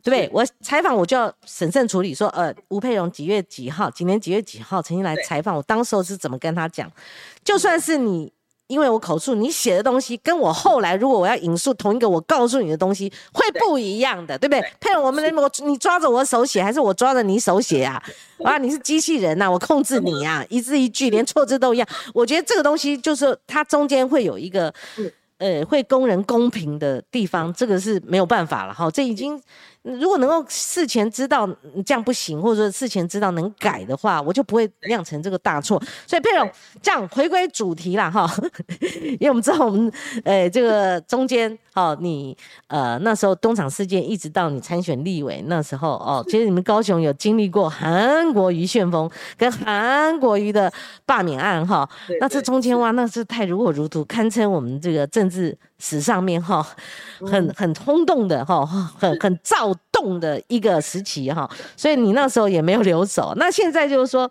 [0.04, 0.30] 对不对？
[0.32, 6.88] 我采访我就要审慎处理，说呃，吴佩荣几月几号，几年几月几号曾经来采访，我当时候是怎么跟他讲，
[7.42, 8.32] 就算是你。
[8.66, 14.72] 因为我口述你写的东西，跟我后来如果我要引述同一个我告诉你的东西，会不一样的，对不对？
[14.80, 18.02] 配合我们的我，你抓着我手写，还是我抓着你手写啊？
[18.42, 21.86] 啊，你是机器人呐，我控制你啊， 一字一句连错字都一样。
[22.14, 24.72] 我觉得这个东西就是它中间会有一个。
[25.38, 28.88] 呃，会供人公平的地方，这个是没有办法了哈。
[28.88, 29.38] 这已经
[29.84, 31.46] 如果能够事前知道
[31.84, 35.78] 这样不行，或者说事前知道能改的话，我就不会酿成这个大错。
[36.06, 38.26] 所以佩蓉，这样回归主题了哈，
[39.20, 39.92] 因为我们知道我们
[40.24, 42.34] 呃这个中间哦，你
[42.68, 50.72] 呃那时候东厂事件一直到你参选立委那时候哦， 其实你们高雄有经历过韩国瑜旋风跟韩国瑜的
[51.04, 51.86] 罢免案哈，
[52.18, 55.28] 那这中间哇，那是太如火如荼，堪称我们这个政。
[55.34, 56.64] 治史上面哈，
[57.26, 58.64] 很很轰动的哈，
[58.96, 59.36] 很很
[59.74, 63.32] 躁动的一个时期哈，所以你那时候也没有留守。
[63.38, 64.30] 那现在就是说，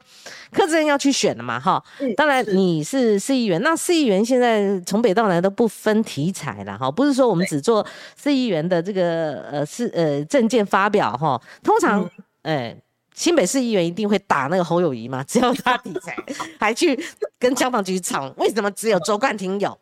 [0.52, 1.84] 柯志恩要去选了嘛哈，
[2.16, 7.86] 当然你是市议员，那市议员现在从北到南都不分题材了哈，不是说我们只做
[8.22, 12.08] 市议员的这个呃是呃政见发表哈，通常
[12.44, 12.76] 哎
[13.16, 16.16] 新北市议员一定会打那个侯友谊嘛， 只要他题材，
[16.60, 17.00] 还去
[17.40, 19.78] 跟消防局吵，为什么只有周冠廷有？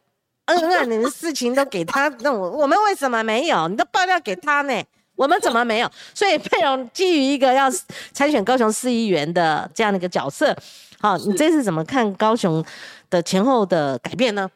[0.45, 3.68] 嗯那，你的事情都给他，那我我们为什么没有？
[3.68, 4.84] 你都爆料给他呢？
[5.16, 5.91] 我们怎么没有？
[6.14, 7.70] 所以佩蓉基于一个要
[8.12, 10.55] 参选高雄市议员的这样的一个角色，
[10.99, 12.64] 好，你这次怎么看高雄
[13.09, 14.49] 的前后的改变呢？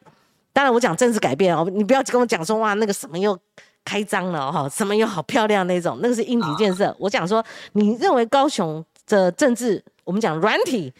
[0.53, 3.37] 当然，我讲政治改变哦，你不要跟我讲说哇那个什么又
[3.83, 6.95] 开张了哈，什么又好漂亮那种，那个是硬体建设。
[6.97, 7.43] 我讲说，
[7.73, 10.93] 你认为高雄的政治，我们讲软体，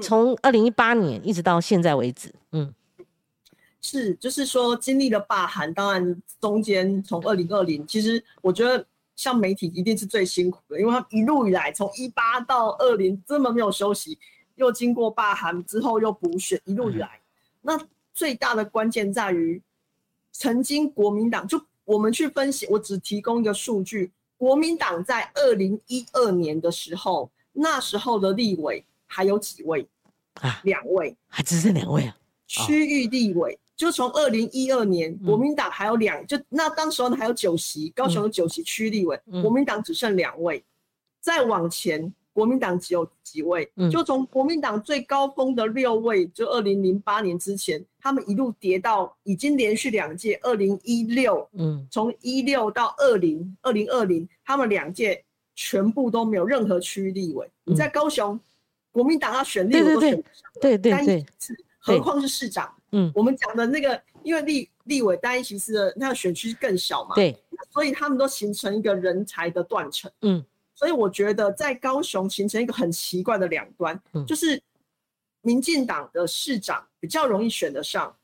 [0.00, 2.72] 从二零一八年一直到现在为止，嗯。
[3.84, 14.16] 是，就是说经历了罢韩，当然中间从二零二零，其实我觉得像媒体一定是最辛苦的，因为他一路以来从一八到二零这么没有休息，
[14.54, 17.20] 又经过罢韩之后又补选，一路以来，
[17.60, 17.78] 那
[18.14, 19.60] 最大的关键在于，
[20.30, 29.84] 曾经国民党就我们去分析，我只提供一个数据，国民党在二零一二年的时候，那时候的立委还有几位
[30.34, 30.60] 啊？
[30.62, 32.16] 两位，还只剩两位啊？
[32.46, 33.58] 区域立委。
[33.82, 40.62] 就从二零一二年，国民党还有两，就那当时候呢还有九席，高雄有九席区立委，国民党只剩两位。
[41.20, 43.68] 再往前，国民党只有几位？
[43.90, 55.24] 就从国民党最高峰的六位，就二零零八年之前，他们一路跌到已经连续两届，二零一六，嗯，从一六到二零二零二零，他们两届
[55.56, 57.50] 全部都没有任何区域立委。
[57.64, 58.38] 你在高雄，
[58.92, 61.26] 国民党要选立委都选不上，对对对，
[61.80, 62.72] 何况是市长。
[62.92, 67.36] 嗯，我们讲的那个，因为立立委单一席次的那个选区更小嘛，对，
[67.70, 70.10] 所以他们都形成一个人才的断层。
[70.20, 74.62] 嗯，所以我觉得在高雄形成一个很奇怪的两端，就是
[75.40, 78.14] 民进党的市长比较容易选得上，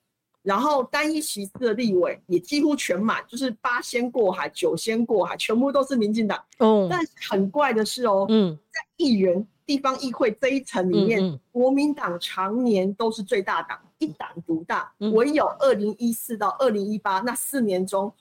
[0.42, 6.38] 然后单一席次的立委也几乎全满，就是八仙过海、九仙过海，全部都是民进党。
[6.58, 13.78] 哦，但很怪的是哦，嗯，在议员、地方议会这一层里面，国民党常年都是最大党。
[13.98, 18.12] 一党独大，唯有二零一四到二零一八那四年中，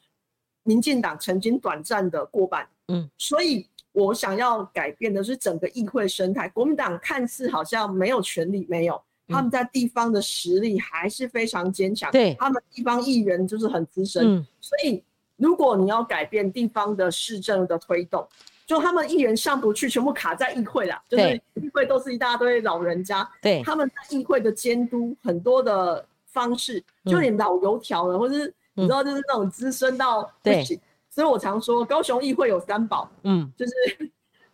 [0.63, 6.49] 民进党曾经短暂的过半，嗯，所以我想要改变的是整个议会生态。
[6.49, 15.03] 国民党看似好像没有权力，没有，他们在地方的实力还是非常坚强，对，他们地方议员就是很资深，所以
[15.36, 18.28] 如果你要改变地方的市政的推动。
[18.68, 21.01] 就他们议员上不去，全部卡在议会啦。
[21.07, 23.28] 就是议会都是一大堆老人家。
[23.41, 30.78] 对，他们在议会的监督很多的方式，就连老油条了，或者是你知道，就是那种资深到不行。
[31.09, 33.74] 所以我常说，高雄议会有三宝，嗯，就是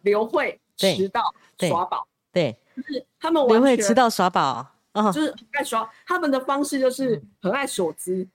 [0.03, 1.22] 留会、迟到、
[1.59, 2.07] 耍宝。
[2.32, 4.74] 对，就是他们留会、迟到、耍宝，
[5.11, 5.89] 就是很爱耍。
[6.05, 8.28] 他们的方式就是很爱所资。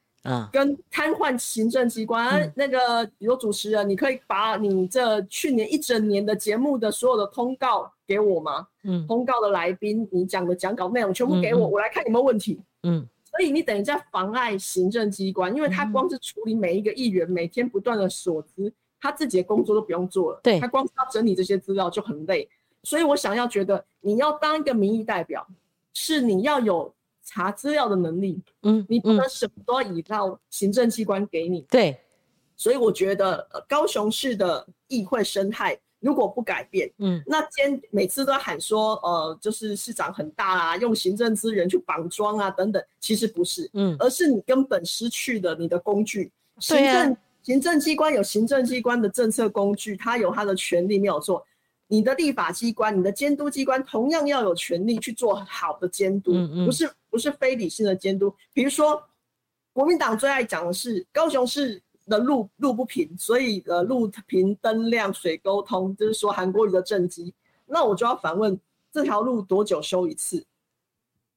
[0.52, 8.66] 跟瘫痪行政机关那个，比如主持人，你可以把你这去年一整年的节目的所有的通告给我吗？
[8.84, 12.60] 嗯，通告的来宾，你讲的讲稿内容全部给我，我来看有没有问题。
[12.82, 20.40] 嗯，所以你等于在妨碍行政机关，因为他光是处理每一个议员每天不断的所资，他自己的工作都不用做了。
[20.42, 22.46] 对，他光是要整理这些资料就很累。
[22.82, 25.46] 所以我想要觉得，你要当一个民意代表，
[25.94, 26.92] 是你要有。
[27.28, 31.60] 查资料的能力，嗯，你不能什么都要依靠行政机关给你。
[31.68, 32.00] 对，
[32.56, 46.32] 所以我觉得高雄市的议会生态如果不改变，嗯，那今每次都喊说，呃，就是市长很大啊，用行政资源去绑桩啊等等，其实不是，嗯，而是你根本失去了你的工具。
[46.58, 51.44] 行政行政机关有行政机关的政策工具，它有它的权利没有错。
[51.90, 56.32] 你的立法机关、你的监督机关同样要有权利去做好的监督，
[56.66, 58.34] 不是不是非理性的监督。
[58.52, 59.02] 比如说，
[59.72, 67.32] 国民党最爱讲的是高雄市的路路不平，所以呃路平灯亮水沟通，就是说韩国瑜的政绩。
[67.66, 68.58] 那我就要反问：
[68.90, 70.44] 这条路多久修一次？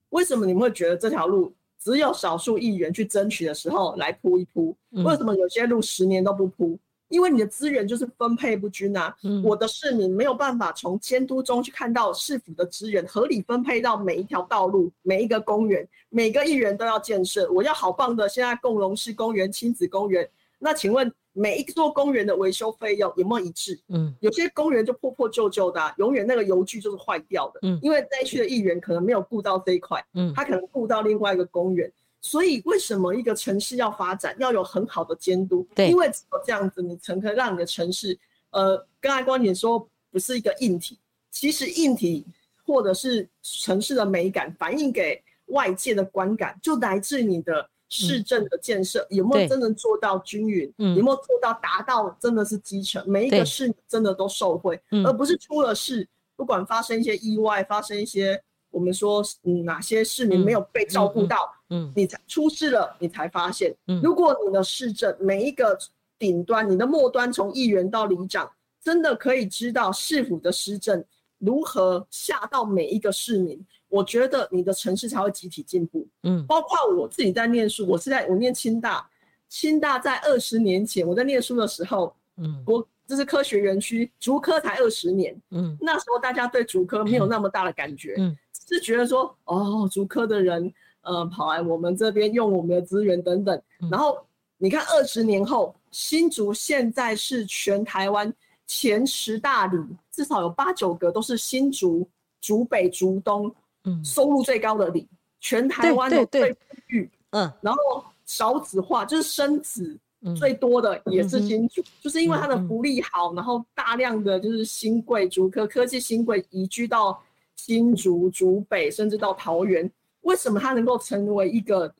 [0.10, 4.76] 为什么你们会觉得这条路只有少数议员去争取的时候来铺一铺？
[4.92, 6.78] 为什么有些路十年都不铺？
[7.12, 17.52] 因为你的资源就是分配不均啊，我的市民没有办法从监督中去看到市府的资源合理分配到每一条道路、每一个公园、每个议员都要建设。
[17.52, 20.28] 我要好棒的，现在共荣式公园、亲子公园。
[20.58, 23.80] 那请问每一座公园的维修费用有没有一致？
[23.90, 27.60] 嗯，有些公园就破破旧旧的，永远那个油具就是坏掉的。
[27.64, 31.92] 嗯，因为那一区的议员可能没有顾到这一块，嗯，他可能顾到另外一个公园。
[32.24, 35.68] 所以，为什么一个城市要发展，要有很好的监督？
[35.74, 38.18] 对，因为只有这样子，你才可以让你的城市，
[38.52, 41.00] 呃，刚才光姐说不是一个硬体，
[41.32, 42.26] 其实硬体
[42.64, 58.44] 或者是城市的美感，反映给外界的观感，就来自你的市政的建设有没有真的做到均匀，有没有做到达到真的是基层，每一个市真的都受惠，而不是出了事，不管发生一些意外，发生一些。
[58.74, 61.38] 我们说，嗯，哪些市民没有被照顾到？
[61.44, 61.52] 嗯，
[61.96, 63.74] 你才出事了，你才发现。
[63.88, 65.78] 嗯，如果你的市政每一个
[66.20, 68.52] 顶端，你的末端从议员到里长，
[68.84, 71.04] 真的可以知道市府的施政
[71.38, 76.06] 如何下到每一个市民，我觉得你的城市才会集体进步。
[76.24, 79.10] 嗯，包括我自己在念书，我是在我念清大，
[79.48, 88.38] 清大在二十年前我在念书的时候，嗯，我这是科学园区，竹科才二十年，嗯，那时候大家对竹科没有那么大的感觉，嗯。
[88.68, 93.62] 是觉得说，哦，竹科的人，呃，跑来我们这边用我们的资源等等。
[93.90, 94.18] 然后
[94.58, 98.34] 你看，二十年后，新竹现在是全台湾
[98.68, 99.78] 前十大里，
[100.12, 102.08] 至少有八九个都是新竹、
[102.40, 105.08] 竹北、竹东，嗯，收入最高的里，
[105.40, 109.98] 全台湾的最富裕，嗯，然后少子化就是生子
[110.36, 117.22] 最多的也是新竹，就是因为它的福利好，然后大量的就是新贵竹科科技新贵移居到。
[117.58, 119.88] 新竹、竹北，甚至到桃园，
[120.22, 121.94] 为什么它能够成为一个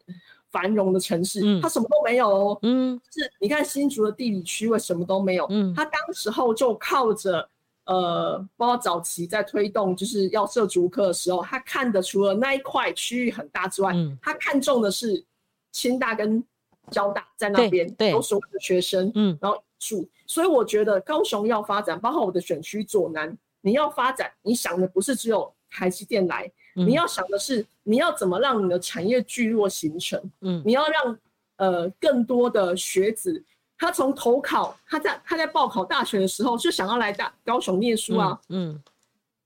[0.52, 1.42] 繁荣的城市？
[1.44, 2.60] 嗯，它什么都没有哦。
[2.62, 5.46] 嗯，是你看新竹的地理区位什么都没有。
[5.50, 7.48] 嗯，它当时候就靠着
[7.86, 15.24] 呃，包括早期在推动就是要设竹科的时候，他看的除了那一块区域很大之外，嗯，他看中的是
[15.72, 16.44] 清大跟
[16.90, 20.08] 交大在那边有所谓的学生，嗯，然后住。
[20.28, 23.38] 所以我觉得高雄要发展，包括我的选区左南。
[23.64, 30.22] 你要发展，你想的不是只有台积电来，你要想的是你要怎么让你的产业聚落形成。
[30.42, 31.18] 嗯，你要让
[31.58, 33.44] 呃更多的学子，
[33.78, 38.40] 他从投考，他在他在报考大学的时候就想要来大高雄念书啊。
[38.50, 38.82] 嗯，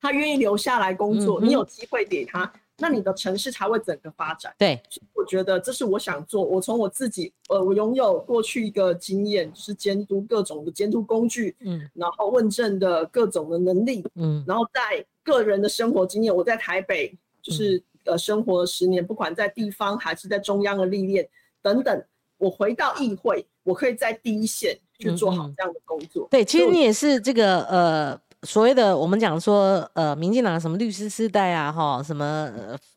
[0.01, 2.51] 他愿意留下来工作，你有机会给他。
[2.77, 4.53] 那你的城市才会整个发展。
[4.57, 4.81] 对，
[5.13, 6.43] 我觉得这是我想做。
[6.43, 21.27] 我从我自己，呃，我拥有过去一个经验，是监督各种的监督工具，嗯，然后问政的各种的能力，嗯，然后在个人的生活经验，我在台北就是呃生活了十年，不管在地方还是在中央的历练
[21.61, 22.03] 等等，
[22.37, 26.27] 我回到议会，我可以在第一线去做好这样的工作。
[26.29, 28.24] 对，其实你也是这个呃。
[28.45, 32.49] 所谓的我们讲说，呃，民进党什么律师世代啊，哈，什么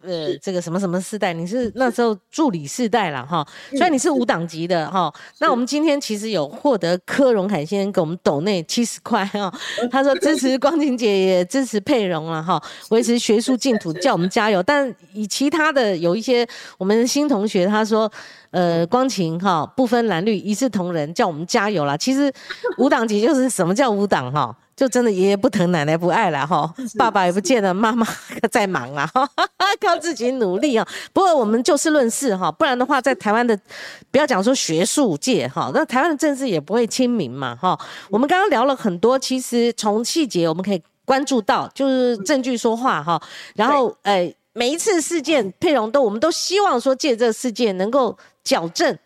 [0.03, 3.47] 呃，这个什么什么世代，你是那时候助理世代了哈。
[3.71, 9.53] 虽然你是无党籍的哈，那我们今天其实有获得柯荣凯先生给我们抖内七十块哈，
[9.91, 14.63] 他说支持光 晴姐也支持佩荣了哈，维持学术净 土，叫我们加油。
[14.63, 16.47] 但以其他的有一些
[16.77, 18.11] 我们新同学他说，
[18.51, 21.97] 呃，光晴哈不分蓝绿一视同仁，叫我们加油啦。
[21.97, 22.33] 其实
[22.77, 24.57] 无党籍就是什么叫无党哈？
[24.79, 28.07] 就真的爷爷不疼奶奶不爱了哈，爸爸也不见了，妈妈
[28.49, 29.29] 在忙了哈，
[29.85, 30.87] 靠自己努力啊。
[31.13, 33.59] 不过我们就事论事哈，不然的话，在台湾的
[34.13, 37.77] 不要讲说学术界哈，那台湾的政治也不会亲民嘛哈。
[38.09, 43.21] 我们刚刚聊了很多，其实从细节我们可以关注到，就是证据说话哈。
[43.57, 48.97] 然后诶，每一次事件佩蓉都，我们都希望说借这个事件能够矫正，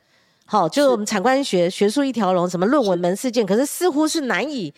[0.44, 4.74] 好，就是我们产官学学术一条龙，什么论文门事件，可是似乎是难以。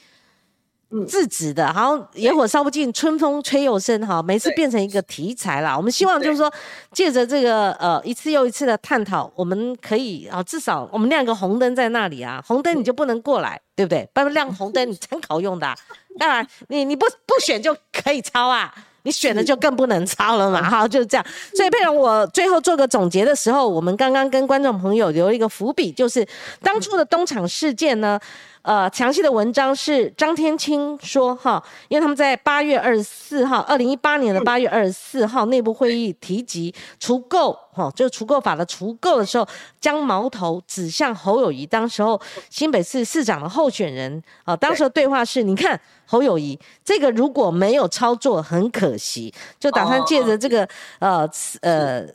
[1.09, 5.77] 制止的，好像野火烧不尽，春风吹又生，哈，每次变成一个题材啦。
[5.77, 6.53] 我们希望就是说，
[6.93, 14.09] 借着这个呃一次又一次的探讨，我们可以啊，至少我们亮个红灯在那里啊，红灯你就不能过来，对不对？
[14.13, 15.75] 不然亮红灯你参考用的，
[16.19, 18.73] 当然你你不不选就可以抄啊，
[19.05, 21.25] 你选的就更不能抄了嘛，哈，就是这样。
[21.55, 26.27] 所以佩蓉，我最后做个总结的时候，我们刚刚跟观众朋友留一个伏笔，就是
[26.61, 28.19] 当初的东厂事件呢。
[28.63, 39.47] 呃，详细的文章是张天青说哈，因为他们在八月二十四号，二零一八年的八月二十四号内部会议提及除垢哈，就是除垢法的除垢的时候，
[39.81, 50.67] 将矛头指向侯友谊，当时候新北市市长的候选人啊，当时的对话是，你看侯友谊这个如果没有操作，很可惜，就打算借着这个
[51.01, 51.29] 呃
[51.63, 52.07] 呃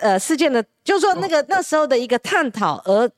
[0.00, 3.10] 呃事件的，就是说那个那时候的一个探讨而。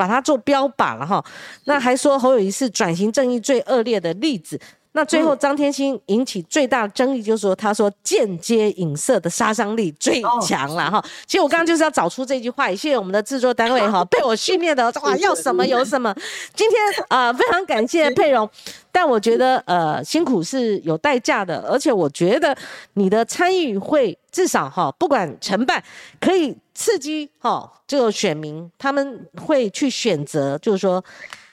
[0.00, 1.22] 把它做标靶了哈，
[1.64, 4.58] 那还说侯友谊是转型正义最恶劣的例子。
[4.92, 11.04] 那最后张天心引起最大的争议，就是说他说间接影射的杀伤力最强了哈。
[11.26, 16.14] 其实我刚刚就是要找出这句话，也谢谢我们的制作单位 哈，被我训练的 哇，要什么有什么。
[16.54, 18.48] 今天啊，非常感谢佩蓉，
[18.90, 22.56] 但我觉得呃辛苦是有代价的，而且我觉得
[22.94, 25.82] 你的参与会至少哈，不管成败，
[26.20, 26.56] 可以。
[26.72, 31.04] 刺激哈，这个选民他们会去选择，就是说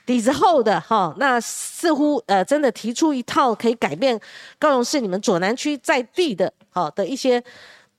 [0.08, 4.20] 底子厚的哈，那似乎呃真的提出一套可以改变
[4.58, 7.44] 高雄市你们左南区在地的哈的一些。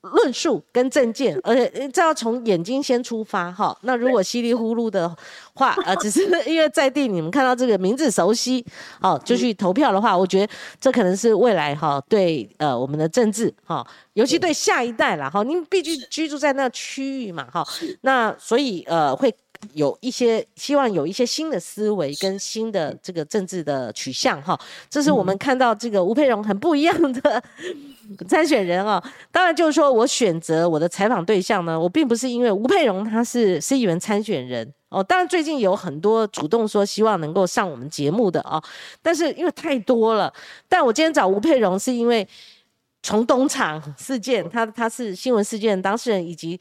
[0.01, 3.77] 论述跟证件，而且这要从眼睛先出发哈。
[3.83, 5.13] 那如果稀里糊涂的
[5.53, 8.65] 话，呃，只是因为在地你们看到这个名字熟悉，
[9.01, 17.61] 哦，就去投票的话，我觉得这可能是未来哈对呃我们的政治哈，尤其对下一代啦哈，您必须居住在那区域嘛哈，
[17.99, 19.29] 那所以呃会
[19.73, 24.59] 有一些希望有一些新的思维跟新的这个政治的取向哈，
[24.89, 27.43] 这是我们看到这个吴佩荣很不一样的。
[28.27, 35.03] 参选人啊， 当然就是说我选择我的采访对象呢，我并不是因为吴佩荣他是市议员参选人哦。
[35.03, 38.59] 当然最近有很多主动说希望能够上我们节目的啊，
[39.03, 40.33] 但是因为太多了。
[40.67, 42.27] 但我今天找吴佩荣是因为
[43.03, 46.59] 从东厂事件，他他是新闻事件当事人，以及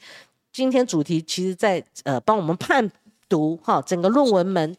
[0.53, 2.91] 今天主题其实在呃帮我们判
[3.29, 4.77] 读哈整个论文门。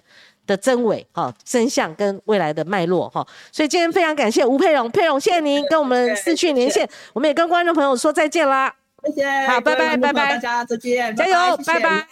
[0.47, 8.73] 的真伪哈真相跟未来的脉络哈，所以今天非常感谢吴佩荣，佩荣谢谢您跟我们四去连线，我们也跟观众朋友说再见啦，
[9.03, 12.07] 谢谢，好，拜拜拜拜，大家再见，加油，拜拜，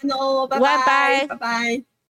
[0.47, 1.86] 拜拜，拜拜。